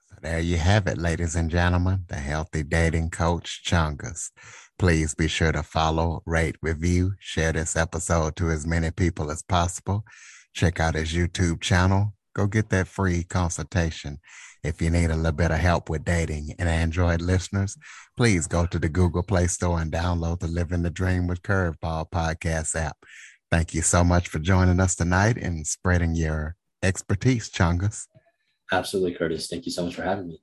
So 0.09 0.15
there 0.21 0.39
you 0.39 0.57
have 0.57 0.87
it, 0.87 0.97
ladies 0.97 1.35
and 1.35 1.49
gentlemen, 1.49 2.05
the 2.07 2.15
healthy 2.15 2.63
dating 2.63 3.11
coach 3.11 3.63
Chungus. 3.65 4.31
Please 4.79 5.15
be 5.15 5.27
sure 5.27 5.51
to 5.51 5.63
follow, 5.63 6.21
rate, 6.25 6.55
review, 6.61 7.13
share 7.19 7.51
this 7.51 7.75
episode 7.75 8.35
to 8.35 8.49
as 8.51 8.67
many 8.67 8.91
people 8.91 9.31
as 9.31 9.41
possible. 9.41 10.05
Check 10.53 10.79
out 10.79 10.95
his 10.95 11.13
YouTube 11.13 11.61
channel. 11.61 12.13
Go 12.37 12.45
get 12.45 12.69
that 12.69 12.87
free 12.87 13.23
consultation. 13.23 14.19
If 14.63 14.79
you 14.79 14.91
need 14.91 15.09
a 15.09 15.15
little 15.15 15.31
bit 15.31 15.49
of 15.49 15.57
help 15.57 15.89
with 15.89 16.05
dating 16.05 16.53
and 16.59 16.69
Android 16.69 17.19
listeners, 17.19 17.75
please 18.15 18.45
go 18.45 18.67
to 18.67 18.77
the 18.77 18.89
Google 18.89 19.23
Play 19.23 19.47
Store 19.47 19.81
and 19.81 19.91
download 19.91 20.39
the 20.39 20.47
Living 20.47 20.83
the 20.83 20.91
Dream 20.91 21.25
with 21.25 21.41
Curveball 21.41 22.11
podcast 22.11 22.75
app. 22.75 22.97
Thank 23.49 23.73
you 23.73 23.81
so 23.81 24.03
much 24.03 24.27
for 24.27 24.37
joining 24.37 24.79
us 24.79 24.93
tonight 24.93 25.37
and 25.37 25.65
spreading 25.65 26.13
your 26.13 26.55
expertise, 26.83 27.49
Chungus. 27.49 28.05
Absolutely, 28.71 29.15
Curtis. 29.15 29.47
Thank 29.47 29.65
you 29.65 29.71
so 29.71 29.85
much 29.85 29.95
for 29.95 30.03
having 30.03 30.27
me. 30.27 30.39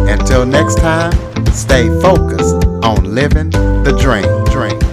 Until 0.07 0.45
next 0.45 0.75
time, 0.75 1.13
stay 1.53 1.87
focused 2.01 2.66
on 2.87 3.03
living 3.13 3.49
the 3.49 3.91
dream. 3.99 4.45
dream. 4.45 4.86